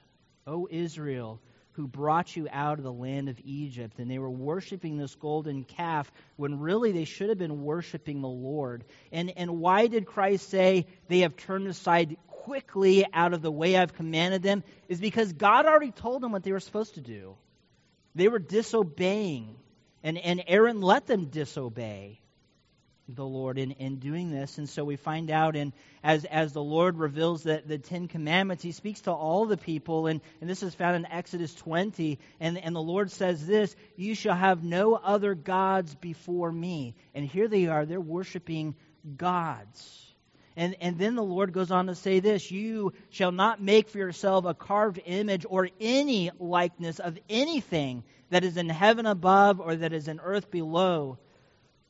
O 0.45 0.67
Israel, 0.69 1.39
who 1.81 1.87
brought 1.87 2.35
you 2.35 2.47
out 2.51 2.77
of 2.77 2.83
the 2.83 2.93
land 2.93 3.27
of 3.27 3.39
Egypt. 3.43 3.97
And 3.97 4.09
they 4.09 4.19
were 4.19 4.29
worshiping 4.29 4.97
this 4.97 5.15
golden 5.15 5.63
calf 5.63 6.11
when 6.35 6.59
really 6.59 6.91
they 6.91 7.05
should 7.05 7.29
have 7.29 7.39
been 7.39 7.63
worshiping 7.63 8.21
the 8.21 8.27
Lord. 8.27 8.83
And, 9.11 9.33
and 9.35 9.59
why 9.59 9.87
did 9.87 10.05
Christ 10.05 10.47
say 10.49 10.85
they 11.07 11.21
have 11.21 11.35
turned 11.35 11.67
aside 11.67 12.17
quickly 12.27 13.03
out 13.11 13.33
of 13.33 13.41
the 13.41 13.51
way 13.51 13.75
I've 13.75 13.95
commanded 13.95 14.43
them? 14.43 14.63
Is 14.89 14.99
because 14.99 15.33
God 15.33 15.65
already 15.65 15.91
told 15.91 16.21
them 16.21 16.31
what 16.31 16.43
they 16.43 16.51
were 16.51 16.59
supposed 16.59 16.95
to 16.95 17.01
do. 17.01 17.35
They 18.13 18.27
were 18.27 18.37
disobeying. 18.37 19.55
And, 20.03 20.19
and 20.19 20.43
Aaron 20.45 20.81
let 20.81 21.07
them 21.07 21.29
disobey 21.29 22.21
the 23.15 23.25
Lord 23.25 23.57
in, 23.57 23.71
in 23.71 23.97
doing 23.97 24.31
this. 24.31 24.57
And 24.57 24.67
so 24.67 24.83
we 24.83 24.95
find 24.95 25.29
out 25.31 25.55
in 25.55 25.73
as 26.03 26.25
as 26.25 26.53
the 26.53 26.63
Lord 26.63 26.97
reveals 26.97 27.43
the, 27.43 27.61
the 27.65 27.77
Ten 27.77 28.07
Commandments, 28.07 28.63
he 28.63 28.71
speaks 28.71 29.01
to 29.01 29.11
all 29.11 29.45
the 29.45 29.57
people, 29.57 30.07
and, 30.07 30.21
and 30.39 30.49
this 30.49 30.63
is 30.63 30.73
found 30.73 30.95
in 30.95 31.05
Exodus 31.05 31.53
twenty, 31.53 32.19
and, 32.39 32.57
and 32.57 32.75
the 32.75 32.81
Lord 32.81 33.11
says 33.11 33.45
this, 33.45 33.75
You 33.95 34.15
shall 34.15 34.35
have 34.35 34.63
no 34.63 34.95
other 34.95 35.35
gods 35.35 35.93
before 35.95 36.51
me. 36.51 36.95
And 37.13 37.25
here 37.25 37.47
they 37.47 37.67
are, 37.67 37.85
they're 37.85 38.01
worshiping 38.01 38.75
gods. 39.17 40.07
And, 40.55 40.75
and 40.81 40.97
then 40.97 41.15
the 41.15 41.23
Lord 41.23 41.53
goes 41.53 41.71
on 41.71 41.87
to 41.87 41.95
say 41.95 42.19
this 42.19 42.51
You 42.51 42.93
shall 43.09 43.31
not 43.31 43.61
make 43.61 43.89
for 43.89 43.97
yourself 43.97 44.45
a 44.45 44.53
carved 44.53 44.99
image 45.05 45.45
or 45.47 45.69
any 45.79 46.31
likeness 46.39 46.99
of 46.99 47.17
anything 47.29 48.03
that 48.29 48.43
is 48.43 48.57
in 48.57 48.69
heaven 48.69 49.05
above 49.05 49.59
or 49.59 49.75
that 49.75 49.93
is 49.93 50.07
in 50.07 50.19
earth 50.19 50.51
below 50.51 51.17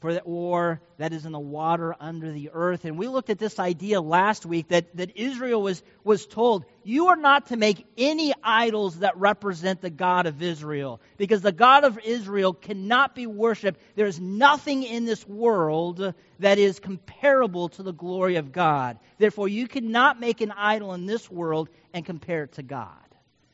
for 0.02 0.16
the, 0.16 0.22
or 0.22 0.82
that 0.98 1.14
is 1.14 1.26
in 1.26 1.32
the 1.32 1.40
water 1.40 1.96
under 2.00 2.32
the 2.32 2.50
earth. 2.54 2.86
And 2.86 2.98
we 2.98 3.08
looked 3.08 3.30
at 3.30 3.38
this 3.38 3.60
idea 3.60 4.02
last 4.02 4.48
week 4.48 4.70
that, 4.70 4.98
that 4.98 5.16
Israel 5.16 5.62
was, 5.62 5.82
was 6.04 6.26
told, 6.26 6.66
you 6.84 7.10
are 7.10 7.16
not 7.16 7.48
to 7.48 7.56
make 7.56 7.86
any 7.98 8.34
idols 8.44 9.00
that 9.00 9.16
represent 9.18 9.80
the 9.80 9.92
God 9.92 10.26
of 10.26 10.42
Israel, 10.42 11.00
because 11.18 11.42
the 11.42 11.52
God 11.52 11.84
of 11.84 12.00
Israel 12.04 12.52
cannot 12.54 13.14
be 13.14 13.28
worshiped. 13.28 13.80
There 13.96 14.08
is 14.08 14.20
nothing 14.20 14.82
in 14.82 15.06
this 15.06 15.26
world 15.28 16.16
that 16.40 16.58
is 16.58 16.80
comparable 16.80 17.70
to 17.70 17.84
the 17.84 17.94
glory 17.94 18.38
of 18.38 18.52
God. 18.52 18.98
Therefore, 19.20 19.48
you 19.48 19.68
cannot 19.68 20.20
make 20.20 20.42
an 20.42 20.52
idol 20.52 20.96
in 20.96 21.06
this 21.06 21.30
world 21.30 21.70
and 21.94 22.04
compare 22.04 22.44
it 22.44 22.54
to 22.54 22.64
God. 22.64 22.90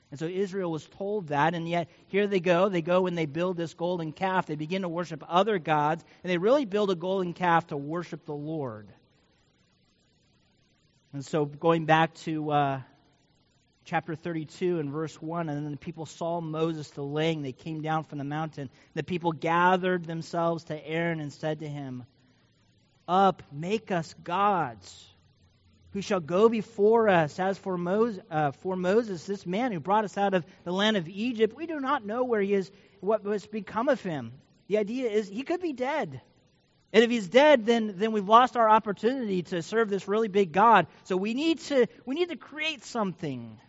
And 0.10 0.20
so 0.20 0.26
Israel 0.26 0.72
was 0.72 0.86
told 0.86 1.28
that, 1.28 1.54
and 1.54 1.68
yet 1.68 1.90
here 2.08 2.28
they 2.28 2.40
go. 2.40 2.70
They 2.70 2.82
go 2.82 3.08
and 3.08 3.18
they 3.18 3.26
build 3.26 3.58
this 3.58 3.74
golden 3.74 4.14
calf. 4.14 4.46
They 4.46 4.56
begin 4.56 4.84
to 4.84 4.90
worship 4.90 5.24
other 5.28 5.60
gods, 5.60 6.04
and 6.24 6.32
they 6.32 6.38
really 6.38 6.66
build 6.66 6.92
a 6.92 6.96
golden 6.96 7.34
calf 7.34 7.68
to 7.68 7.78
worship 7.78 8.26
the 8.26 8.34
Lord. 8.34 8.88
And 11.12 11.26
so 11.26 11.46
going 11.46 11.86
back 11.86 12.14
to 12.16 12.52
uh, 12.52 12.82
chapter 13.84 14.16
32 14.16 14.80
and 14.80 14.92
verse 14.92 15.22
1, 15.22 15.50
and 15.50 15.66
then 15.66 15.72
the 15.72 15.78
people 15.78 16.06
saw 16.06 16.40
Moses 16.40 16.90
delaying. 16.92 17.42
They 17.42 17.52
came 17.52 17.82
down 17.82 18.06
from 18.06 18.18
the 18.18 18.24
mountain. 18.24 18.70
The 18.94 19.04
people 19.04 19.34
gathered 19.34 20.06
themselves 20.06 20.66
to 20.66 20.88
Aaron 20.88 21.20
and 21.20 21.34
said 21.34 21.60
to 21.60 21.68
him, 21.68 22.06
Up, 23.10 23.44
make 23.52 23.92
us 23.92 24.14
gods 24.24 25.06
who 25.98 26.02
shall 26.04 26.20
go 26.20 26.48
before 26.48 27.10
us. 27.10 27.40
As 27.40 27.58
for 27.58 27.76
Moses, 27.76 28.22
uh, 28.30 28.52
for 28.52 28.76
Moses, 28.76 29.26
this 29.26 29.48
man 29.48 29.72
who 29.72 29.80
brought 29.80 30.06
us 30.06 30.16
out 30.16 30.36
of 30.36 30.46
the 30.64 30.72
land 30.72 30.96
of 30.96 31.10
Egypt, 31.10 31.58
we 31.58 31.66
do 31.66 31.80
not 31.80 32.06
know 32.06 32.24
where 32.24 32.40
he 32.40 32.54
is, 32.54 32.70
what 33.00 33.26
has 33.26 33.48
become 33.48 33.90
of 33.90 34.00
him. 34.00 34.32
The 34.68 34.78
idea 34.78 35.10
is 35.10 35.28
he 35.28 35.42
could 35.42 35.60
be 35.60 35.74
dead. 35.74 36.22
And 36.94 37.04
if 37.04 37.10
he's 37.10 37.28
dead, 37.28 37.66
then, 37.66 37.96
then 37.98 38.12
we've 38.12 38.30
lost 38.30 38.56
our 38.56 38.70
opportunity 38.70 39.42
to 39.42 39.64
serve 39.64 39.90
this 39.90 40.08
really 40.08 40.28
big 40.28 40.52
God. 40.52 40.86
So 41.06 41.18
we 41.18 41.34
need 41.34 41.62
to, 41.62 41.88
we 42.06 42.14
need 42.14 42.30
to 42.30 42.38
create 42.38 42.84
something. 42.84 43.60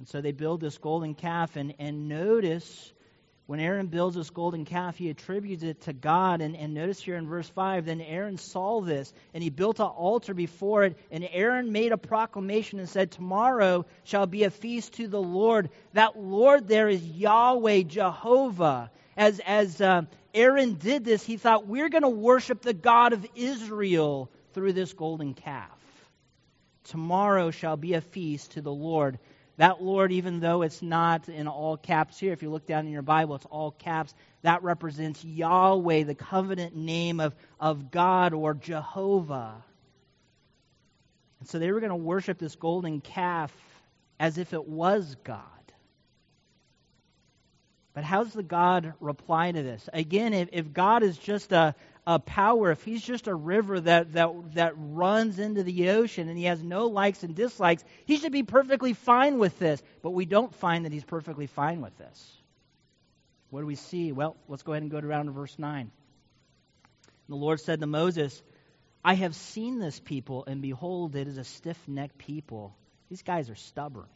And 0.00 0.08
so 0.08 0.20
they 0.20 0.32
build 0.32 0.60
this 0.60 0.76
golden 0.76 1.14
calf, 1.14 1.54
and, 1.54 1.72
and 1.78 2.08
notice 2.08 2.92
when 3.48 3.60
Aaron 3.60 3.86
builds 3.86 4.14
this 4.14 4.28
golden 4.28 4.66
calf, 4.66 4.98
he 4.98 5.08
attributes 5.08 5.62
it 5.62 5.80
to 5.80 5.94
God. 5.94 6.42
And, 6.42 6.54
and 6.54 6.74
notice 6.74 7.00
here 7.00 7.16
in 7.16 7.26
verse 7.26 7.48
5 7.48 7.86
then 7.86 8.02
Aaron 8.02 8.36
saw 8.36 8.82
this, 8.82 9.14
and 9.32 9.42
he 9.42 9.48
built 9.48 9.80
an 9.80 9.86
altar 9.86 10.34
before 10.34 10.84
it. 10.84 10.98
And 11.10 11.26
Aaron 11.32 11.72
made 11.72 11.92
a 11.92 11.96
proclamation 11.96 12.78
and 12.78 12.86
said, 12.86 13.10
Tomorrow 13.10 13.86
shall 14.04 14.26
be 14.26 14.44
a 14.44 14.50
feast 14.50 14.92
to 14.96 15.08
the 15.08 15.22
Lord. 15.22 15.70
That 15.94 16.18
Lord 16.18 16.68
there 16.68 16.90
is 16.90 17.02
Yahweh, 17.02 17.84
Jehovah. 17.84 18.90
As, 19.16 19.40
as 19.46 19.80
uh, 19.80 20.02
Aaron 20.34 20.74
did 20.74 21.06
this, 21.06 21.24
he 21.24 21.38
thought, 21.38 21.66
We're 21.66 21.88
going 21.88 22.02
to 22.02 22.10
worship 22.10 22.60
the 22.60 22.74
God 22.74 23.14
of 23.14 23.26
Israel 23.34 24.30
through 24.52 24.74
this 24.74 24.92
golden 24.92 25.32
calf. 25.32 25.70
Tomorrow 26.84 27.50
shall 27.50 27.78
be 27.78 27.94
a 27.94 28.02
feast 28.02 28.52
to 28.52 28.60
the 28.60 28.70
Lord. 28.70 29.18
That 29.58 29.82
Lord, 29.82 30.12
even 30.12 30.38
though 30.38 30.62
it's 30.62 30.82
not 30.82 31.28
in 31.28 31.48
all 31.48 31.76
caps 31.76 32.18
here, 32.18 32.32
if 32.32 32.42
you 32.42 32.50
look 32.50 32.66
down 32.66 32.86
in 32.86 32.92
your 32.92 33.02
Bible, 33.02 33.34
it's 33.34 33.44
all 33.46 33.72
caps. 33.72 34.14
That 34.42 34.62
represents 34.62 35.24
Yahweh, 35.24 36.04
the 36.04 36.14
covenant 36.14 36.76
name 36.76 37.18
of, 37.18 37.34
of 37.58 37.90
God 37.90 38.34
or 38.34 38.54
Jehovah. 38.54 39.64
And 41.40 41.48
so 41.48 41.58
they 41.58 41.72
were 41.72 41.80
going 41.80 41.90
to 41.90 41.96
worship 41.96 42.38
this 42.38 42.54
golden 42.54 43.00
calf 43.00 43.52
as 44.20 44.38
if 44.38 44.52
it 44.52 44.66
was 44.66 45.16
God. 45.24 45.42
But 47.94 48.04
how 48.04 48.22
does 48.22 48.32
the 48.32 48.44
God 48.44 48.94
reply 49.00 49.50
to 49.50 49.60
this? 49.60 49.88
Again, 49.92 50.34
if, 50.34 50.50
if 50.52 50.72
God 50.72 51.02
is 51.02 51.18
just 51.18 51.50
a, 51.50 51.74
a 52.08 52.18
power, 52.18 52.70
if 52.70 52.82
he's 52.84 53.02
just 53.02 53.26
a 53.26 53.34
river 53.34 53.78
that, 53.78 54.14
that, 54.14 54.54
that 54.54 54.72
runs 54.78 55.38
into 55.38 55.62
the 55.62 55.90
ocean 55.90 56.26
and 56.30 56.38
he 56.38 56.44
has 56.44 56.62
no 56.62 56.86
likes 56.86 57.22
and 57.22 57.34
dislikes, 57.34 57.84
he 58.06 58.16
should 58.16 58.32
be 58.32 58.42
perfectly 58.42 58.94
fine 58.94 59.38
with 59.38 59.58
this. 59.58 59.82
But 60.00 60.12
we 60.12 60.24
don't 60.24 60.54
find 60.54 60.86
that 60.86 60.92
he's 60.92 61.04
perfectly 61.04 61.46
fine 61.46 61.82
with 61.82 61.94
this. 61.98 62.32
What 63.50 63.60
do 63.60 63.66
we 63.66 63.74
see? 63.74 64.10
Well, 64.12 64.38
let's 64.48 64.62
go 64.62 64.72
ahead 64.72 64.82
and 64.82 64.90
go 64.90 64.98
around 64.98 65.26
to 65.26 65.32
verse 65.32 65.54
9. 65.58 65.90
The 67.28 67.36
Lord 67.36 67.60
said 67.60 67.80
to 67.80 67.86
Moses, 67.86 68.42
I 69.04 69.12
have 69.12 69.36
seen 69.36 69.78
this 69.78 70.00
people, 70.00 70.44
and 70.46 70.62
behold, 70.62 71.14
it 71.14 71.28
is 71.28 71.36
a 71.36 71.44
stiff 71.44 71.78
necked 71.86 72.16
people. 72.16 72.74
These 73.10 73.22
guys 73.22 73.50
are 73.50 73.54
stubborn. 73.54 74.08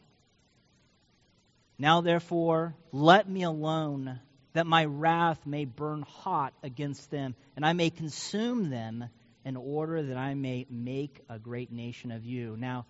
Now, 1.77 2.01
therefore, 2.01 2.73
let 2.91 3.29
me 3.29 3.43
alone 3.43 4.19
that 4.53 4.67
my 4.67 4.85
wrath 4.85 5.45
may 5.45 5.65
burn 5.65 6.03
hot 6.03 6.53
against 6.63 7.11
them, 7.11 7.35
and 7.55 7.65
I 7.65 7.73
may 7.73 7.89
consume 7.89 8.69
them 8.69 9.05
in 9.45 9.57
order 9.57 10.01
that 10.03 10.17
I 10.17 10.33
may 10.35 10.65
make 10.69 11.21
a 11.29 11.39
great 11.39 11.71
nation 11.71 12.11
of 12.11 12.25
you. 12.25 12.55
Now, 12.57 12.85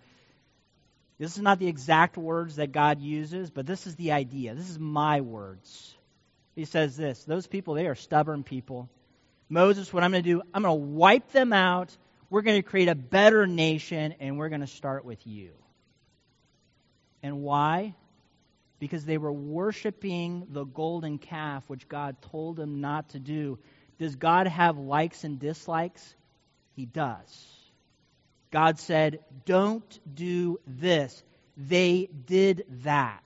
this 1.18 1.36
is 1.36 1.42
not 1.42 1.58
the 1.58 1.68
exact 1.68 2.16
words 2.16 2.56
that 2.56 2.72
God 2.72 3.00
uses, 3.00 3.50
but 3.50 3.66
this 3.66 3.86
is 3.86 3.96
the 3.96 4.12
idea. 4.12 4.54
This 4.54 4.68
is 4.68 4.78
my 4.78 5.20
words. 5.20 5.94
He 6.54 6.64
says 6.64 6.96
this 6.96 7.24
Those 7.24 7.46
people, 7.46 7.74
they 7.74 7.86
are 7.86 7.94
stubborn 7.94 8.44
people. 8.44 8.88
Moses, 9.48 9.92
what 9.92 10.02
I'm 10.02 10.10
going 10.10 10.22
to 10.22 10.28
do, 10.28 10.42
I'm 10.52 10.62
going 10.62 10.78
to 10.78 10.86
wipe 10.86 11.30
them 11.32 11.52
out. 11.52 11.96
We're 12.30 12.42
going 12.42 12.60
to 12.60 12.68
create 12.68 12.88
a 12.88 12.94
better 12.94 13.46
nation, 13.46 14.14
and 14.18 14.38
we're 14.38 14.48
going 14.48 14.62
to 14.62 14.66
start 14.66 15.04
with 15.04 15.26
you. 15.26 15.50
And 17.22 17.42
why? 17.42 17.94
Because 18.84 19.06
they 19.06 19.16
were 19.16 19.32
worshiping 19.32 20.46
the 20.50 20.64
golden 20.64 21.16
calf, 21.16 21.64
which 21.68 21.88
God 21.88 22.20
told 22.20 22.56
them 22.56 22.82
not 22.82 23.08
to 23.10 23.18
do. 23.18 23.58
Does 23.98 24.14
God 24.14 24.46
have 24.46 24.76
likes 24.76 25.24
and 25.24 25.38
dislikes? 25.38 26.14
He 26.76 26.84
does. 26.84 27.46
God 28.50 28.78
said, 28.78 29.20
Don't 29.46 29.98
do 30.14 30.60
this. 30.66 31.22
They 31.56 32.10
did 32.26 32.66
that. 32.82 33.22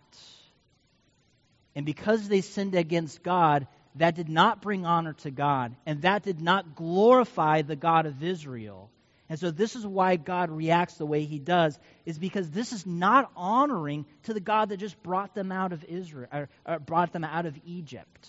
And 1.75 1.85
because 1.85 2.29
they 2.29 2.40
sinned 2.40 2.77
against 2.77 3.25
God, 3.25 3.66
that 3.97 4.14
did 4.14 4.29
not 4.29 4.62
bring 4.62 4.87
honor 4.87 5.14
to 5.25 5.33
God, 5.33 5.75
and 5.85 6.03
that 6.03 6.23
did 6.23 6.40
not 6.40 6.77
glorify 6.77 7.62
the 7.62 7.75
God 7.75 8.07
of 8.07 8.23
Israel. 8.23 8.92
And 9.29 9.38
so 9.38 9.51
this 9.51 9.77
is 9.77 9.87
why 9.87 10.17
God 10.17 10.51
reacts 10.51 10.95
the 10.95 11.07
way 11.07 11.25
he 11.25 11.38
does, 11.38 11.79
is 12.07 12.19
because 12.19 12.51
this 12.51 12.73
is 12.73 12.87
not 12.87 13.31
honoring 13.37 14.07
to 14.25 14.33
the 14.33 14.41
God 14.41 14.71
that 14.71 14.79
just 14.79 15.03
brought 15.03 15.35
them 15.35 15.53
out 15.53 15.73
of 15.73 15.85
Israel, 15.85 16.29
or, 16.33 16.49
or 16.67 16.79
brought 16.79 17.12
them 17.12 17.25
out 17.25 17.45
of 17.45 17.59
Egypt. 17.67 18.29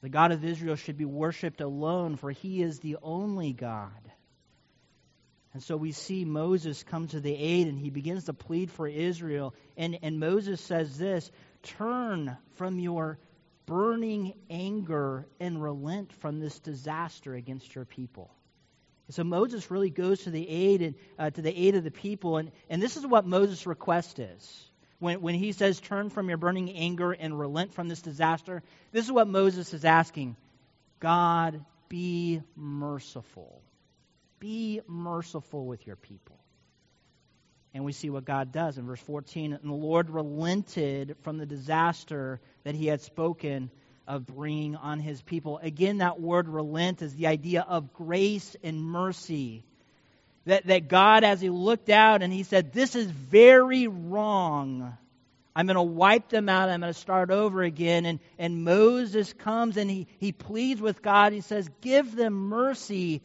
The 0.00 0.08
God 0.08 0.32
of 0.32 0.44
Israel 0.44 0.76
should 0.76 0.96
be 0.96 1.04
worshipped 1.04 1.60
alone, 1.60 2.16
for 2.16 2.30
he 2.30 2.62
is 2.62 2.78
the 2.78 2.96
only 3.02 3.52
God. 3.52 3.90
And 5.52 5.62
so 5.62 5.76
we 5.76 5.92
see 5.92 6.24
Moses 6.24 6.82
come 6.82 7.08
to 7.08 7.20
the 7.20 7.34
aid 7.34 7.66
and 7.66 7.78
he 7.78 7.88
begins 7.88 8.24
to 8.24 8.34
plead 8.34 8.70
for 8.70 8.86
Israel. 8.86 9.54
And, 9.76 9.98
and 10.02 10.20
Moses 10.20 10.60
says 10.60 10.98
this 10.98 11.30
Turn 11.62 12.36
from 12.56 12.78
your 12.78 13.18
burning 13.64 14.34
anger 14.50 15.26
and 15.40 15.62
relent 15.62 16.12
from 16.12 16.40
this 16.40 16.58
disaster 16.60 17.34
against 17.34 17.74
your 17.74 17.86
people. 17.86 18.35
So 19.10 19.22
Moses 19.22 19.70
really 19.70 19.90
goes 19.90 20.24
to 20.24 20.30
the 20.30 20.48
aid 20.48 20.82
and 20.82 20.94
uh, 21.18 21.30
to 21.30 21.42
the 21.42 21.56
aid 21.56 21.76
of 21.76 21.84
the 21.84 21.90
people, 21.90 22.38
and, 22.38 22.50
and 22.68 22.82
this 22.82 22.96
is 22.96 23.06
what 23.06 23.24
Moses' 23.24 23.66
request 23.66 24.18
is. 24.18 24.70
when, 24.98 25.20
when 25.20 25.34
he 25.34 25.52
says, 25.52 25.78
Turn 25.80 26.10
from 26.10 26.28
your 26.28 26.38
burning 26.38 26.72
anger 26.72 27.12
and 27.12 27.38
relent 27.38 27.72
from 27.72 27.88
this 27.88 28.02
disaster, 28.02 28.62
this 28.92 29.04
is 29.04 29.12
what 29.12 29.28
Moses 29.28 29.72
is 29.72 29.84
asking 29.84 30.36
God, 30.98 31.64
be 31.88 32.42
merciful. 32.56 33.62
Be 34.40 34.80
merciful 34.86 35.66
with 35.66 35.86
your 35.86 35.96
people. 35.96 36.38
And 37.74 37.84
we 37.84 37.92
see 37.92 38.10
what 38.10 38.24
God 38.24 38.52
does 38.52 38.78
in 38.78 38.86
verse 38.86 39.00
14. 39.00 39.52
And 39.52 39.70
the 39.70 39.74
Lord 39.74 40.10
relented 40.10 41.16
from 41.22 41.36
the 41.36 41.46
disaster 41.46 42.40
that 42.64 42.74
he 42.74 42.86
had 42.86 43.02
spoken 43.02 43.70
of 44.06 44.26
bringing 44.26 44.76
on 44.76 45.00
his 45.00 45.20
people. 45.20 45.58
Again, 45.62 45.98
that 45.98 46.20
word 46.20 46.48
relent 46.48 47.02
is 47.02 47.14
the 47.14 47.26
idea 47.26 47.64
of 47.66 47.92
grace 47.92 48.56
and 48.62 48.80
mercy. 48.80 49.64
That, 50.44 50.66
that 50.66 50.88
God, 50.88 51.24
as 51.24 51.40
he 51.40 51.50
looked 51.50 51.90
out 51.90 52.22
and 52.22 52.32
he 52.32 52.44
said, 52.44 52.72
This 52.72 52.94
is 52.94 53.10
very 53.10 53.88
wrong. 53.88 54.96
I'm 55.56 55.66
going 55.66 55.76
to 55.76 55.82
wipe 55.82 56.28
them 56.28 56.48
out. 56.48 56.68
I'm 56.68 56.80
going 56.80 56.92
to 56.92 56.98
start 56.98 57.30
over 57.30 57.62
again. 57.62 58.04
And, 58.04 58.20
and 58.38 58.62
Moses 58.62 59.32
comes 59.32 59.78
and 59.78 59.90
he, 59.90 60.06
he 60.18 60.30
pleads 60.30 60.80
with 60.80 61.02
God. 61.02 61.32
He 61.32 61.40
says, 61.40 61.68
Give 61.80 62.14
them 62.14 62.34
mercy. 62.34 63.22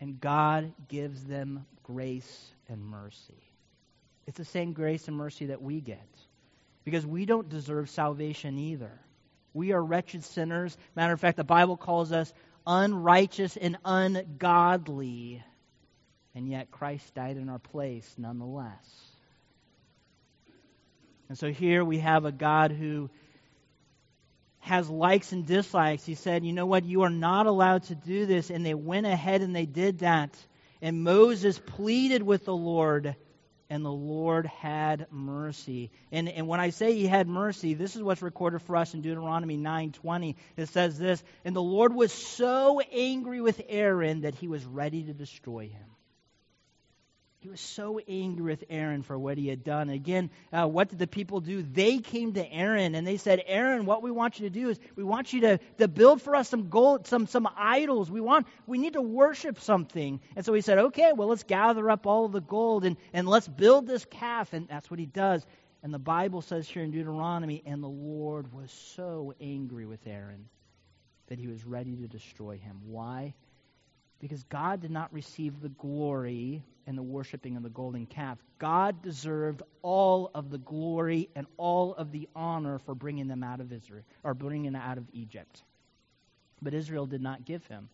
And 0.00 0.20
God 0.20 0.72
gives 0.88 1.22
them 1.22 1.66
grace 1.82 2.50
and 2.68 2.82
mercy. 2.82 3.42
It's 4.26 4.38
the 4.38 4.44
same 4.44 4.72
grace 4.72 5.06
and 5.06 5.16
mercy 5.16 5.46
that 5.46 5.62
we 5.62 5.80
get 5.80 6.08
because 6.84 7.06
we 7.06 7.26
don't 7.26 7.48
deserve 7.48 7.90
salvation 7.90 8.58
either. 8.58 8.92
We 9.54 9.72
are 9.72 9.82
wretched 9.82 10.24
sinners. 10.24 10.76
Matter 10.96 11.12
of 11.12 11.20
fact, 11.20 11.36
the 11.36 11.44
Bible 11.44 11.76
calls 11.76 12.12
us 12.12 12.32
unrighteous 12.66 13.56
and 13.56 13.78
ungodly. 13.84 15.42
And 16.34 16.48
yet 16.48 16.72
Christ 16.72 17.14
died 17.14 17.36
in 17.36 17.48
our 17.48 17.60
place 17.60 18.12
nonetheless. 18.18 19.14
And 21.28 21.38
so 21.38 21.50
here 21.50 21.84
we 21.84 22.00
have 22.00 22.24
a 22.24 22.32
God 22.32 22.72
who 22.72 23.08
has 24.58 24.90
likes 24.90 25.32
and 25.32 25.46
dislikes. 25.46 26.04
He 26.04 26.16
said, 26.16 26.44
You 26.44 26.52
know 26.52 26.66
what? 26.66 26.84
You 26.84 27.02
are 27.02 27.10
not 27.10 27.46
allowed 27.46 27.84
to 27.84 27.94
do 27.94 28.26
this. 28.26 28.50
And 28.50 28.66
they 28.66 28.74
went 28.74 29.06
ahead 29.06 29.40
and 29.40 29.54
they 29.54 29.66
did 29.66 30.00
that. 30.00 30.36
And 30.82 31.04
Moses 31.04 31.58
pleaded 31.58 32.22
with 32.22 32.44
the 32.44 32.56
Lord, 32.56 33.14
and 33.70 33.84
the 33.84 33.92
Lord 33.92 34.46
had 34.46 35.06
mercy. 35.10 35.90
And, 36.12 36.28
and 36.28 36.46
when 36.46 36.60
I 36.60 36.70
say 36.70 36.94
he 36.94 37.06
had 37.06 37.28
mercy, 37.28 37.74
this 37.74 37.96
is 37.96 38.02
what's 38.02 38.22
recorded 38.22 38.62
for 38.62 38.76
us 38.76 38.94
in 38.94 39.00
Deuteronomy 39.00 39.56
9:20. 39.56 40.36
It 40.56 40.68
says 40.68 40.98
this, 40.98 41.22
and 41.44 41.56
the 41.56 41.62
Lord 41.62 41.94
was 41.94 42.12
so 42.12 42.80
angry 42.80 43.40
with 43.40 43.60
Aaron 43.68 44.22
that 44.22 44.34
he 44.34 44.48
was 44.48 44.64
ready 44.64 45.04
to 45.04 45.14
destroy 45.14 45.68
him. 45.68 45.93
He 47.44 47.50
was 47.50 47.60
so 47.60 48.00
angry 48.08 48.52
with 48.52 48.64
Aaron 48.70 49.02
for 49.02 49.18
what 49.18 49.36
he 49.36 49.48
had 49.48 49.62
done. 49.62 49.90
Again, 49.90 50.30
uh, 50.50 50.66
what 50.66 50.88
did 50.88 50.98
the 50.98 51.06
people 51.06 51.40
do? 51.40 51.60
They 51.60 51.98
came 51.98 52.32
to 52.32 52.50
Aaron 52.50 52.94
and 52.94 53.06
they 53.06 53.18
said, 53.18 53.42
Aaron, 53.44 53.84
what 53.84 54.02
we 54.02 54.10
want 54.10 54.40
you 54.40 54.48
to 54.48 54.50
do 54.50 54.70
is 54.70 54.80
we 54.96 55.04
want 55.04 55.30
you 55.34 55.42
to, 55.42 55.58
to 55.76 55.86
build 55.86 56.22
for 56.22 56.34
us 56.36 56.48
some 56.48 56.70
gold, 56.70 57.06
some, 57.06 57.26
some 57.26 57.46
idols. 57.54 58.10
We 58.10 58.22
want, 58.22 58.46
we 58.66 58.78
need 58.78 58.94
to 58.94 59.02
worship 59.02 59.60
something. 59.60 60.22
And 60.34 60.46
so 60.46 60.54
he 60.54 60.62
said, 60.62 60.78
okay, 60.78 61.12
well, 61.14 61.28
let's 61.28 61.42
gather 61.42 61.90
up 61.90 62.06
all 62.06 62.28
the 62.28 62.40
gold 62.40 62.86
and, 62.86 62.96
and 63.12 63.28
let's 63.28 63.46
build 63.46 63.86
this 63.86 64.06
calf. 64.06 64.54
And 64.54 64.66
that's 64.66 64.90
what 64.90 64.98
he 64.98 65.04
does. 65.04 65.44
And 65.82 65.92
the 65.92 65.98
Bible 65.98 66.40
says 66.40 66.66
here 66.66 66.82
in 66.82 66.92
Deuteronomy, 66.92 67.62
and 67.66 67.82
the 67.82 67.88
Lord 67.88 68.54
was 68.54 68.72
so 68.96 69.34
angry 69.38 69.84
with 69.84 70.00
Aaron 70.06 70.48
that 71.26 71.38
he 71.38 71.46
was 71.46 71.62
ready 71.66 71.94
to 71.94 72.08
destroy 72.08 72.56
him. 72.56 72.80
Why? 72.86 73.34
Because 74.24 74.44
God 74.44 74.80
did 74.80 74.90
not 74.90 75.12
receive 75.12 75.60
the 75.60 75.68
glory 75.68 76.62
and 76.86 76.96
the 76.96 77.02
worshiping 77.02 77.58
of 77.58 77.62
the 77.62 77.68
golden 77.68 78.06
calf. 78.06 78.38
God 78.58 79.02
deserved 79.02 79.60
all 79.82 80.30
of 80.34 80.48
the 80.48 80.56
glory 80.56 81.28
and 81.36 81.46
all 81.58 81.92
of 81.96 82.10
the 82.10 82.26
honor 82.34 82.78
for 82.78 82.94
bringing 82.94 83.28
them 83.28 83.42
out 83.42 83.60
of 83.60 83.70
Israel 83.70 84.02
or 84.22 84.32
bringing 84.32 84.72
them 84.72 84.80
out 84.80 84.96
of 84.96 85.04
Egypt. 85.12 85.62
But 86.62 86.72
Israel 86.72 87.04
did 87.04 87.20
not 87.20 87.44
give 87.44 87.66
him 87.66 87.90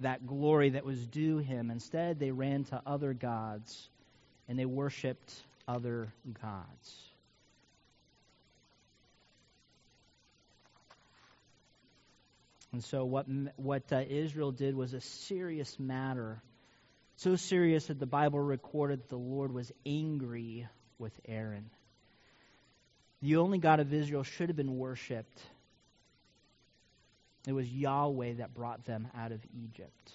that 0.00 0.26
glory 0.26 0.68
that 0.68 0.84
was 0.84 1.06
due 1.06 1.38
him. 1.38 1.70
Instead, 1.70 2.18
they 2.18 2.30
ran 2.30 2.64
to 2.64 2.82
other 2.84 3.14
gods 3.14 3.88
and 4.50 4.58
they 4.58 4.66
worshiped 4.66 5.44
other 5.66 6.12
gods. 6.42 7.09
And 12.72 12.84
so, 12.84 13.04
what, 13.04 13.26
what 13.56 13.92
uh, 13.92 14.02
Israel 14.08 14.52
did 14.52 14.76
was 14.76 14.94
a 14.94 15.00
serious 15.00 15.78
matter 15.78 16.42
so 17.20 17.36
serious 17.36 17.84
that 17.88 17.98
the 17.98 18.06
Bible 18.06 18.40
recorded 18.40 19.00
that 19.00 19.10
the 19.10 19.18
Lord 19.18 19.52
was 19.52 19.70
angry 19.84 20.66
with 20.98 21.12
Aaron. 21.28 21.68
The 23.20 23.36
only 23.36 23.58
God 23.58 23.78
of 23.78 23.92
Israel 23.92 24.22
should 24.22 24.48
have 24.48 24.56
been 24.56 24.78
worshiped. 24.78 25.38
It 27.46 27.52
was 27.52 27.70
Yahweh 27.70 28.34
that 28.38 28.54
brought 28.54 28.86
them 28.86 29.06
out 29.14 29.32
of 29.32 29.40
Egypt. 29.54 30.12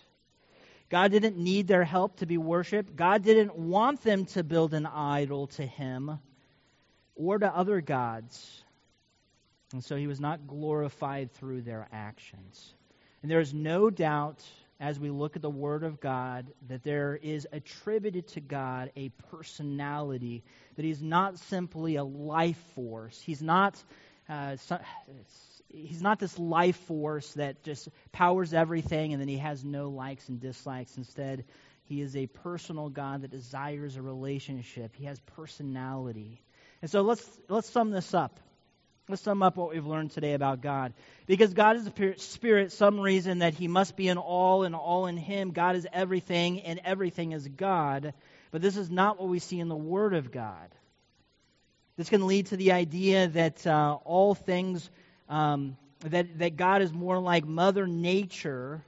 God 0.90 1.12
didn't 1.12 1.38
need 1.38 1.68
their 1.68 1.84
help 1.84 2.18
to 2.18 2.26
be 2.26 2.40
worshiped. 2.40 2.96
God 2.96 3.24
didn't 3.24 3.56
want 3.56 4.02
them 4.02 4.26
to 4.28 4.44
build 4.44 4.74
an 4.74 4.88
idol 4.88 5.46
to 5.48 5.64
him 5.64 6.18
or 7.14 7.38
to 7.38 7.48
other 7.48 7.82
gods. 7.82 8.64
And 9.74 9.84
so 9.84 9.96
he 9.96 10.08
was 10.08 10.20
not 10.20 10.48
glorified 10.48 11.32
through 11.34 11.62
their 11.62 11.88
actions. 11.92 12.74
And 13.22 13.32
there 13.32 13.40
is 13.40 13.54
no 13.54 13.90
doubt 13.90 14.44
as 14.80 15.00
we 15.00 15.10
look 15.10 15.36
at 15.36 15.42
the 15.42 15.50
Word 15.50 15.84
of 15.84 16.00
God 16.00 16.48
that 16.68 16.84
there 16.84 17.16
is 17.16 17.48
attributed 17.52 18.28
to 18.30 18.42
God 18.42 18.92
a 18.96 19.10
personality, 19.32 20.44
that 20.76 20.86
He's 20.86 21.02
not 21.02 21.40
simply 21.40 21.96
a 21.96 22.04
life 22.04 22.62
force. 22.76 23.20
He's 23.22 23.42
not. 23.42 23.82
Uh, 24.28 24.58
he's 25.70 26.02
not 26.02 26.20
this 26.20 26.40
life 26.40 26.78
force 26.88 27.32
that 27.34 27.64
just 27.64 27.90
powers 28.12 28.54
everything 28.54 29.14
and 29.14 29.22
then 29.22 29.28
he 29.28 29.38
has 29.38 29.64
no 29.64 29.90
likes 29.90 30.30
and 30.30 30.40
dislikes. 30.40 30.98
Instead, 30.98 31.46
he 31.84 32.02
is 32.02 32.16
a 32.16 32.26
personal 32.26 32.90
God 32.90 33.22
that 33.22 33.30
desires 33.30 33.96
a 33.96 34.02
relationship. 34.02 34.96
He 34.96 35.06
has 35.06 35.20
personality. 35.36 36.42
And 36.82 36.90
so 36.90 37.02
let's 37.02 37.28
let's 37.50 37.70
sum 37.70 37.92
this 37.92 38.14
up. 38.14 38.40
Let's 39.08 39.22
sum 39.22 39.44
up 39.44 39.56
what 39.56 39.70
we've 39.70 39.86
learned 39.86 40.12
today 40.12 40.34
about 40.34 40.62
God. 40.62 40.92
Because 41.28 41.54
God 41.54 41.76
is 41.76 41.86
a 41.86 42.18
spirit, 42.18 42.72
some 42.72 43.00
reason 43.00 43.40
that 43.40 43.54
he 43.54 43.68
must 43.68 43.96
be 43.96 44.08
in 44.08 44.18
all 44.18 44.64
and 44.64 44.74
all 44.74 45.06
in 45.06 45.16
him. 45.16 45.52
God 45.52 45.76
is 45.76 45.86
everything 45.94 46.62
and 46.62 46.82
everything 46.84 47.32
is 47.32 47.48
God. 47.48 48.16
But 48.50 48.64
this 48.64 48.78
is 48.78 48.90
not 48.90 49.20
what 49.20 49.30
we 49.30 49.38
see 49.38 49.60
in 49.60 49.68
the 49.68 49.76
Word 49.76 50.16
of 50.16 50.32
God. 50.32 50.74
This 51.98 52.10
can 52.10 52.26
lead 52.26 52.48
to 52.48 52.58
the 52.58 52.72
idea 52.72 53.28
that 53.28 53.68
uh, 53.68 54.00
all 54.04 54.34
things, 54.34 54.90
um, 55.30 55.78
that, 56.00 56.40
that 56.40 56.58
God 56.58 56.82
is 56.82 56.92
more 56.92 57.20
like 57.20 57.46
Mother 57.46 57.86
Nature, 57.86 58.84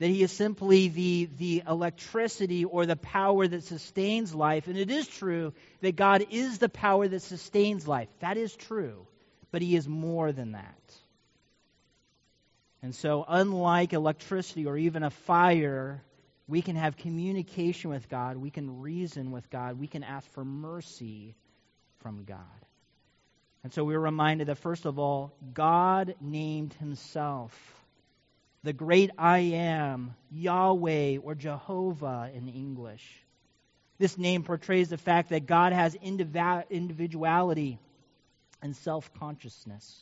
that 0.00 0.08
he 0.08 0.24
is 0.24 0.32
simply 0.32 0.88
the, 0.88 1.30
the 1.38 1.62
electricity 1.68 2.64
or 2.64 2.84
the 2.84 2.96
power 2.96 3.46
that 3.46 3.62
sustains 3.62 4.34
life. 4.34 4.66
And 4.66 4.76
it 4.76 4.90
is 4.90 5.06
true 5.06 5.52
that 5.82 5.94
God 5.94 6.26
is 6.30 6.58
the 6.58 6.68
power 6.68 7.06
that 7.06 7.22
sustains 7.22 7.86
life. 7.86 8.08
That 8.18 8.36
is 8.36 8.56
true 8.56 9.06
but 9.52 9.62
he 9.62 9.76
is 9.76 9.86
more 9.86 10.32
than 10.32 10.52
that. 10.52 10.94
And 12.82 12.94
so, 12.94 13.24
unlike 13.28 13.92
electricity 13.92 14.66
or 14.66 14.76
even 14.76 15.04
a 15.04 15.10
fire, 15.10 16.02
we 16.48 16.62
can 16.62 16.74
have 16.74 16.96
communication 16.96 17.90
with 17.90 18.08
God, 18.08 18.36
we 18.36 18.50
can 18.50 18.80
reason 18.80 19.30
with 19.30 19.48
God, 19.50 19.78
we 19.78 19.86
can 19.86 20.02
ask 20.02 20.28
for 20.32 20.44
mercy 20.44 21.36
from 22.00 22.24
God. 22.24 22.38
And 23.62 23.72
so 23.72 23.84
we're 23.84 24.00
reminded 24.00 24.48
that, 24.48 24.56
first 24.56 24.86
of 24.86 24.98
all, 24.98 25.32
God 25.54 26.16
named 26.20 26.74
himself 26.74 27.56
the 28.64 28.72
great 28.72 29.10
I 29.16 29.38
am, 29.38 30.14
Yahweh 30.30 31.18
or 31.18 31.36
Jehovah 31.36 32.30
in 32.34 32.48
English. 32.48 33.22
This 33.98 34.18
name 34.18 34.42
portrays 34.42 34.88
the 34.88 34.98
fact 34.98 35.28
that 35.30 35.46
God 35.46 35.72
has 35.72 35.94
individuality 35.94 37.78
and 38.62 38.74
self 38.76 39.12
consciousness. 39.14 40.00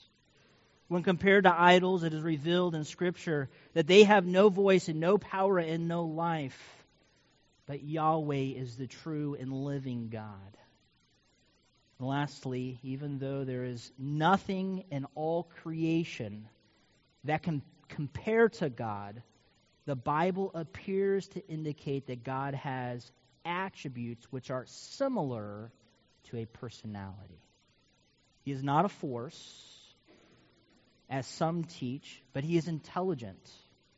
When 0.89 1.03
compared 1.03 1.45
to 1.45 1.55
idols, 1.61 2.03
it 2.03 2.13
is 2.13 2.23
revealed 2.23 2.75
in 2.75 2.85
Scripture 2.85 3.49
that 3.75 3.87
they 3.87 4.03
have 4.03 4.27
no 4.27 4.49
voice 4.49 4.89
and 4.89 4.99
no 4.99 5.19
power 5.19 5.59
and 5.59 5.87
no 5.87 6.05
life. 6.05 6.59
But 7.67 7.85
Yahweh 7.85 8.57
is 8.57 8.77
the 8.77 8.89
true 8.89 9.37
and 9.39 9.53
living 9.53 10.09
God. 10.09 10.57
And 11.99 12.09
lastly, 12.09 12.81
even 12.83 13.19
though 13.19 13.45
there 13.45 13.65
is 13.65 13.93
nothing 13.99 14.85
in 14.91 15.07
all 15.15 15.45
creation 15.63 16.49
that 17.25 17.45
can 17.45 17.63
compare 17.89 18.49
to 18.49 18.69
God, 18.69 19.23
the 19.87 19.95
Bible 19.95 20.51
appears 20.55 21.29
to 21.29 21.47
indicate 21.47 22.09
that 22.09 22.25
God 22.25 22.55
has 22.55 23.11
attributes 23.45 24.25
which 24.33 24.51
are 24.51 24.65
similar 24.67 25.71
to 26.25 26.39
a 26.39 26.47
personality. 26.47 27.41
He 28.43 28.53
is 28.53 28.63
not 28.63 28.85
a 28.85 28.89
force, 28.89 29.95
as 31.09 31.27
some 31.27 31.65
teach, 31.65 32.23
but 32.33 32.45
he 32.45 32.57
is 32.57 32.69
intelligent. 32.69 33.51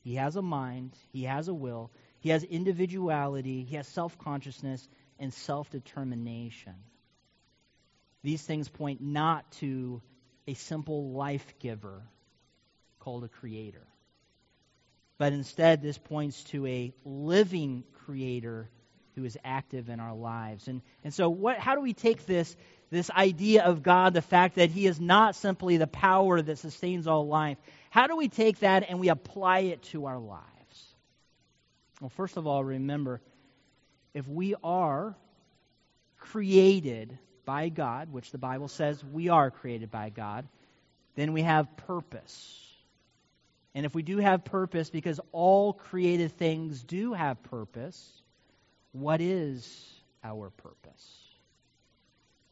He 0.03 0.17
has 0.17 0.37
a 0.37 0.43
mind, 0.43 0.93
he 1.13 1.25
has 1.25 1.49
a 1.49 1.55
will, 1.55 1.91
he 2.21 2.31
has 2.31 2.43
individuality, 2.43 3.65
he 3.65 3.77
has 3.77 3.87
self 3.87 4.19
consciousness, 4.19 4.89
and 5.19 5.33
self 5.33 5.71
determination. 5.71 6.75
These 8.23 8.43
things 8.43 8.69
point 8.69 9.01
not 9.01 9.51
to 9.53 10.01
a 10.47 10.55
simple 10.55 11.11
life 11.13 11.55
giver 11.59 12.03
called 12.99 13.25
a 13.25 13.29
creator, 13.29 13.87
but 15.19 15.33
instead 15.33 15.83
this 15.83 15.99
points 15.99 16.43
to 16.45 16.67
a 16.67 16.93
living 17.05 17.85
creator 18.07 18.69
who 19.15 19.25
is 19.25 19.39
active 19.45 19.89
in 19.89 20.01
our 20.01 20.15
lives. 20.15 20.69
And, 20.69 20.83
and 21.05 21.13
so, 21.13 21.29
what, 21.29 21.59
how 21.59 21.75
do 21.75 21.81
we 21.81 21.93
take 21.93 22.27
this, 22.27 22.57
this 22.91 23.11
idea 23.11 23.65
of 23.65 23.83
God, 23.83 24.15
the 24.15 24.23
fact 24.23 24.57
that 24.57 24.71
He 24.71 24.87
is 24.87 25.01
not 25.01 25.37
simply 25.37 25.77
the 25.77 25.87
power 25.87 26.41
that 26.41 26.59
sustains 26.59 27.07
all 27.07 27.27
life? 27.27 27.59
How 27.91 28.07
do 28.07 28.17
we 28.17 28.29
take 28.29 28.61
that 28.61 28.89
and 28.89 29.01
we 29.01 29.09
apply 29.09 29.61
it 29.61 29.83
to 29.85 30.07
our 30.07 30.19
lives? 30.19 30.43
Well, 32.01 32.11
first 32.11 32.37
of 32.37 32.47
all, 32.47 32.65
remember 32.65 33.21
if 34.15 34.27
we 34.27 34.55
are 34.63 35.15
created 36.19 37.19
by 37.45 37.69
God, 37.69 38.13
which 38.13 38.31
the 38.31 38.39
Bible 38.39 38.69
says 38.69 39.05
we 39.05 39.29
are 39.29 39.51
created 39.51 39.91
by 39.91 40.11
God, 40.11 40.47
then 41.17 41.33
we 41.33 41.43
have 41.43 41.77
purpose. 41.77 42.59
And 43.75 43.87
if 43.87 43.95
we 43.95 44.03
do 44.03 44.19
have 44.19 44.45
purpose, 44.45 44.91
because 44.91 45.21
all 45.33 45.73
created 45.73 46.33
things 46.33 46.83
do 46.83 47.13
have 47.15 47.43
purpose, 47.45 48.22
what 48.93 49.21
is 49.21 49.91
our 50.23 50.51
purpose? 50.51 51.29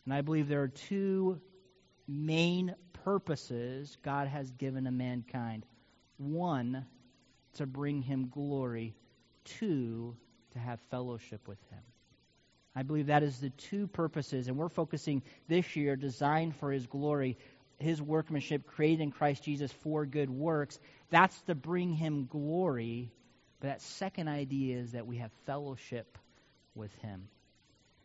And 0.04 0.14
I 0.14 0.22
believe 0.22 0.48
there 0.48 0.62
are 0.62 0.68
two 0.68 1.40
main 2.08 2.74
purposes 3.04 3.96
God 4.02 4.28
has 4.28 4.50
given 4.52 4.84
to 4.84 4.90
mankind 4.90 5.64
one, 6.16 6.84
to 7.54 7.66
bring 7.66 8.02
him 8.02 8.28
glory, 8.28 8.94
two, 9.44 10.16
to 10.52 10.58
have 10.58 10.80
fellowship 10.90 11.46
with 11.46 11.58
him. 11.70 11.80
I 12.74 12.82
believe 12.82 13.06
that 13.06 13.22
is 13.22 13.38
the 13.38 13.50
two 13.50 13.86
purposes, 13.88 14.48
and 14.48 14.56
we're 14.56 14.68
focusing 14.68 15.22
this 15.48 15.74
year, 15.74 15.96
designed 15.96 16.56
for 16.56 16.70
His 16.70 16.86
glory, 16.86 17.36
His 17.78 18.00
workmanship 18.00 18.66
created 18.66 19.02
in 19.02 19.10
Christ 19.10 19.42
Jesus 19.42 19.72
for 19.72 20.06
good 20.06 20.30
works. 20.30 20.78
That's 21.10 21.38
to 21.42 21.54
bring 21.54 21.92
Him 21.92 22.26
glory. 22.26 23.10
But 23.60 23.68
that 23.68 23.82
second 23.82 24.28
idea 24.28 24.78
is 24.78 24.92
that 24.92 25.06
we 25.06 25.16
have 25.16 25.32
fellowship 25.46 26.16
with 26.74 26.92
Him. 26.96 27.28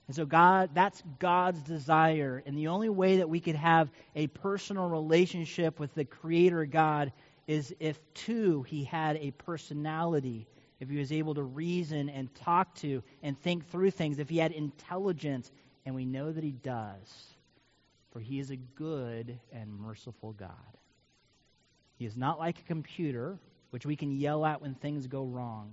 And 0.07 0.16
so 0.16 0.26
God 0.26 0.70
that's 0.74 1.01
God's 1.20 1.61
desire. 1.61 2.43
And 2.45 2.57
the 2.57 2.68
only 2.68 2.89
way 2.89 3.18
that 3.18 3.30
we 3.30 3.39
could 3.39 3.55
have 3.55 3.89
a 4.16 4.28
personal 4.28 4.88
relationship 4.88 5.80
with 5.80 5.93
the 5.95 6.05
creator 6.05 6.66
God 6.66 7.11
is 7.47 7.76
if 7.80 7.99
too 8.13 8.63
he 8.63 8.84
had 8.84 9.18
a 9.18 9.32
personality 9.32 10.47
if 10.80 10.89
he 10.89 10.97
was 10.97 11.11
able 11.11 11.34
to 11.36 11.43
reason 11.43 12.09
and 12.09 12.34
talk 12.36 12.76
to 12.76 13.01
and 13.24 13.39
think 13.39 13.70
through 13.70 13.91
things, 13.91 14.20
if 14.20 14.30
he 14.30 14.38
had 14.38 14.51
intelligence, 14.51 15.51
and 15.86 15.95
we 15.95 16.05
know 16.05 16.32
that 16.32 16.43
he 16.43 16.51
does, 16.51 17.36
for 18.11 18.20
he 18.20 18.39
is 18.39 18.49
a 18.51 18.55
good 18.55 19.39
and 19.51 19.80
merciful 19.80 20.34
God. 20.34 20.49
He 21.97 22.05
is 22.05 22.18
not 22.18 22.39
like 22.39 22.59
a 22.59 22.63
computer, 22.63 23.39
which 23.70 23.86
we 23.86 23.95
can 23.95 24.11
yell 24.11 24.45
at 24.45 24.61
when 24.61 24.76
things 24.76 25.07
go 25.07 25.24
wrong. 25.24 25.72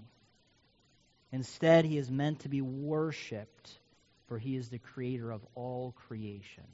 Instead, 1.32 1.86
he 1.86 1.96
is 1.96 2.10
meant 2.10 2.40
to 2.40 2.48
be 2.48 2.60
worshiped, 2.60 3.78
for 4.26 4.38
he 4.38 4.54
is 4.54 4.68
the 4.68 4.78
creator 4.78 5.30
of 5.30 5.40
all 5.54 5.92
creation. 6.06 6.64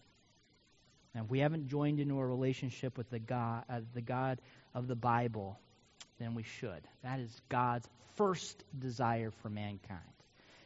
And 1.15 1.25
if 1.25 1.31
we 1.31 1.39
haven't 1.39 1.69
joined 1.69 2.01
into 2.01 2.19
a 2.19 2.27
relationship 2.27 2.99
with 2.99 3.09
the 3.09 3.21
God, 3.21 3.65
uh, 3.71 3.81
the 3.95 4.03
God 4.03 4.41
of 4.75 4.89
the 4.89 4.97
Bible, 4.97 5.59
then 6.19 6.35
we 6.35 6.43
should. 6.43 6.87
That 7.03 7.21
is 7.21 7.41
God's 7.49 7.89
first 8.17 8.63
desire 8.77 9.31
for 9.43 9.49
mankind. 9.49 10.01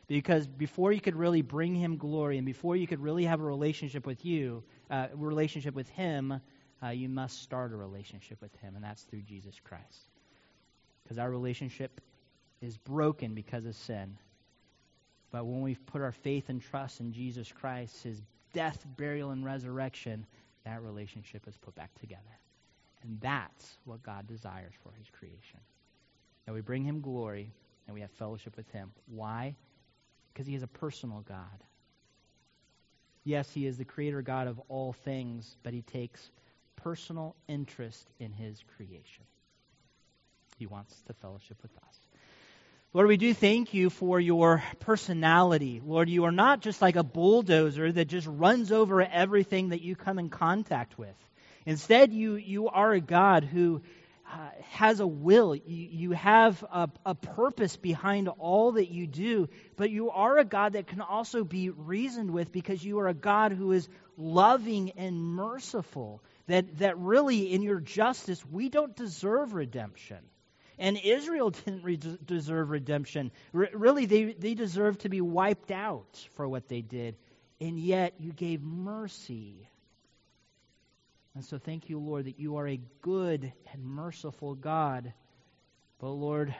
Because 0.08 0.46
before 0.46 0.92
you 0.92 1.00
could 1.00 1.16
really 1.16 1.42
bring 1.42 1.74
him 1.74 1.96
glory 1.96 2.36
and 2.36 2.44
before 2.44 2.76
you 2.76 2.86
could 2.86 3.00
really 3.00 3.24
have 3.24 3.40
a 3.40 3.44
relationship 3.44 4.06
with 4.06 4.24
you, 4.24 4.64
uh, 4.90 5.08
relationship 5.14 5.74
with 5.74 5.88
him, 5.90 6.40
uh, 6.82 6.88
you 6.88 7.08
must 7.08 7.40
start 7.42 7.72
a 7.72 7.76
relationship 7.76 8.40
with 8.42 8.54
him, 8.56 8.74
and 8.74 8.84
that's 8.84 9.02
through 9.04 9.22
Jesus 9.22 9.54
Christ. 9.62 10.10
Because 11.02 11.18
our 11.18 11.30
relationship 11.30 12.00
is 12.62 12.78
broken 12.78 13.34
because 13.34 13.66
of 13.66 13.74
sin. 13.74 14.16
But 15.30 15.46
when 15.46 15.62
we've 15.62 15.84
put 15.86 16.02
our 16.02 16.12
faith 16.12 16.48
and 16.48 16.62
trust 16.62 17.00
in 17.00 17.12
Jesus 17.12 17.50
Christ, 17.50 18.02
his 18.02 18.22
death, 18.52 18.86
burial, 18.96 19.30
and 19.30 19.44
resurrection, 19.44 20.26
that 20.64 20.82
relationship 20.82 21.48
is 21.48 21.56
put 21.56 21.74
back 21.74 21.92
together. 21.98 22.22
And 23.02 23.18
that's 23.20 23.78
what 23.84 24.02
God 24.02 24.26
desires 24.28 24.74
for 24.82 24.92
his 24.96 25.08
creation. 25.10 25.58
That 26.46 26.52
we 26.52 26.60
bring 26.60 26.84
him 26.84 27.00
glory 27.00 27.50
and 27.86 27.94
we 27.94 28.00
have 28.00 28.10
fellowship 28.12 28.56
with 28.56 28.70
him. 28.70 28.92
Why? 29.06 29.56
Because 30.32 30.46
he 30.46 30.54
is 30.54 30.62
a 30.62 30.68
personal 30.68 31.24
God. 31.26 31.64
Yes, 33.24 33.50
he 33.52 33.66
is 33.66 33.76
the 33.76 33.84
creator 33.84 34.22
God 34.22 34.46
of 34.48 34.60
all 34.68 34.92
things, 34.92 35.56
but 35.62 35.72
he 35.72 35.82
takes 35.82 36.30
personal 36.76 37.36
interest 37.48 38.08
in 38.18 38.32
his 38.32 38.62
creation. 38.76 39.24
He 40.58 40.66
wants 40.66 41.02
to 41.06 41.12
fellowship 41.12 41.56
with 41.62 41.76
us. 41.78 42.01
Lord, 42.94 43.08
we 43.08 43.16
do 43.16 43.32
thank 43.32 43.72
you 43.72 43.88
for 43.88 44.20
your 44.20 44.62
personality. 44.80 45.80
Lord, 45.82 46.10
you 46.10 46.24
are 46.24 46.32
not 46.32 46.60
just 46.60 46.82
like 46.82 46.96
a 46.96 47.02
bulldozer 47.02 47.90
that 47.90 48.04
just 48.04 48.26
runs 48.26 48.70
over 48.70 49.00
everything 49.00 49.70
that 49.70 49.80
you 49.80 49.96
come 49.96 50.18
in 50.18 50.28
contact 50.28 50.98
with. 50.98 51.16
Instead, 51.64 52.12
you, 52.12 52.34
you 52.34 52.68
are 52.68 52.92
a 52.92 53.00
God 53.00 53.44
who 53.44 53.80
uh, 54.30 54.50
has 54.72 55.00
a 55.00 55.06
will. 55.06 55.54
You, 55.54 55.62
you 55.66 56.10
have 56.10 56.62
a, 56.70 56.90
a 57.06 57.14
purpose 57.14 57.78
behind 57.78 58.28
all 58.28 58.72
that 58.72 58.90
you 58.90 59.06
do, 59.06 59.48
but 59.76 59.88
you 59.88 60.10
are 60.10 60.36
a 60.36 60.44
God 60.44 60.74
that 60.74 60.86
can 60.86 61.00
also 61.00 61.44
be 61.44 61.70
reasoned 61.70 62.30
with 62.30 62.52
because 62.52 62.84
you 62.84 62.98
are 62.98 63.08
a 63.08 63.14
God 63.14 63.52
who 63.52 63.72
is 63.72 63.88
loving 64.18 64.90
and 64.98 65.18
merciful. 65.18 66.22
That, 66.46 66.76
that 66.80 66.98
really, 66.98 67.54
in 67.54 67.62
your 67.62 67.80
justice, 67.80 68.44
we 68.44 68.68
don't 68.68 68.94
deserve 68.94 69.54
redemption. 69.54 70.18
And 70.78 70.98
Israel 70.98 71.50
didn't 71.64 71.82
re- 71.82 72.00
deserve 72.24 72.70
redemption. 72.70 73.30
R- 73.54 73.68
really, 73.72 74.06
they, 74.06 74.32
they 74.32 74.54
deserve 74.54 74.98
to 74.98 75.08
be 75.08 75.20
wiped 75.20 75.70
out 75.70 76.26
for 76.34 76.48
what 76.48 76.68
they 76.68 76.80
did. 76.80 77.16
And 77.60 77.78
yet, 77.78 78.14
you 78.18 78.32
gave 78.32 78.62
mercy 78.62 79.68
and 81.34 81.44
so 81.44 81.58
thank 81.58 81.88
you, 81.88 81.98
Lord, 81.98 82.26
that 82.26 82.38
you 82.38 82.56
are 82.56 82.68
a 82.68 82.80
good 83.00 83.52
and 83.72 83.84
merciful 83.84 84.54
God. 84.54 85.12
But 85.98 86.10
Lord, 86.10 86.54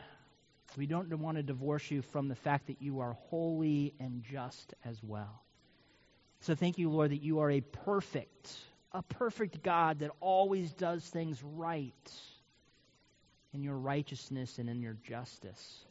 we 0.77 0.87
don't 0.87 1.13
want 1.19 1.37
to 1.37 1.43
divorce 1.43 1.91
you 1.91 2.01
from 2.01 2.29
the 2.29 2.35
fact 2.35 2.69
that 2.69 2.81
you 2.81 3.01
are 3.01 3.13
holy 3.29 3.93
and 4.01 4.23
just 4.23 4.75
as 4.85 5.03
well. 5.03 5.43
So 6.41 6.55
thank 6.55 6.79
you, 6.79 6.91
Lord, 6.91 7.11
that 7.11 7.23
you 7.23 7.41
are 7.41 7.51
a 7.51 7.61
perfect, 7.61 8.57
a 8.93 9.03
perfect 9.03 9.63
God 9.63 9.99
that 9.99 10.11
always 10.21 10.73
does 10.73 11.05
things 11.05 11.43
right 11.43 12.13
in 13.55 13.63
your 13.63 13.77
righteousness 13.77 14.59
and 14.59 14.69
in 14.69 14.81
your 14.81 14.97
justice. 15.07 15.85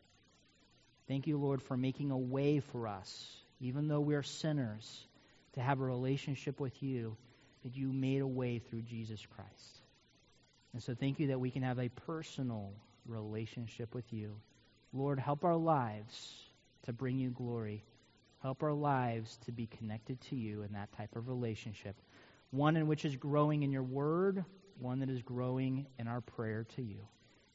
Thank 1.07 1.27
you, 1.27 1.37
Lord, 1.37 1.61
for 1.61 1.77
making 1.77 2.11
a 2.11 2.17
way 2.17 2.59
for 2.59 2.87
us, 2.87 3.35
even 3.59 3.87
though 3.87 3.99
we're 3.99 4.23
sinners, 4.23 5.05
to 5.53 5.61
have 5.61 5.79
a 5.79 5.83
relationship 5.83 6.59
with 6.59 6.81
you 6.81 7.17
that 7.63 7.75
you 7.75 7.91
made 7.91 8.21
a 8.21 8.27
way 8.27 8.59
through 8.59 8.81
Jesus 8.83 9.23
Christ. 9.35 9.81
And 10.73 10.81
so 10.81 10.95
thank 10.95 11.19
you 11.19 11.27
that 11.27 11.39
we 11.39 11.51
can 11.51 11.63
have 11.63 11.79
a 11.79 11.89
personal 11.89 12.71
relationship 13.05 13.93
with 13.93 14.11
you. 14.13 14.37
Lord, 14.93 15.19
help 15.19 15.43
our 15.43 15.57
lives 15.57 16.33
to 16.83 16.93
bring 16.93 17.19
you 17.19 17.29
glory. 17.29 17.83
Help 18.41 18.63
our 18.63 18.73
lives 18.73 19.37
to 19.45 19.51
be 19.51 19.67
connected 19.67 20.19
to 20.29 20.35
you 20.35 20.63
in 20.63 20.73
that 20.73 20.91
type 20.93 21.15
of 21.15 21.27
relationship. 21.27 21.95
One 22.49 22.75
in 22.75 22.87
which 22.87 23.05
is 23.05 23.15
growing 23.15 23.63
in 23.63 23.71
your 23.71 23.83
word, 23.83 24.43
one 24.79 24.99
that 24.99 25.09
is 25.09 25.21
growing 25.21 25.85
in 25.99 26.07
our 26.07 26.21
prayer 26.21 26.65
to 26.75 26.81
you. 26.81 27.01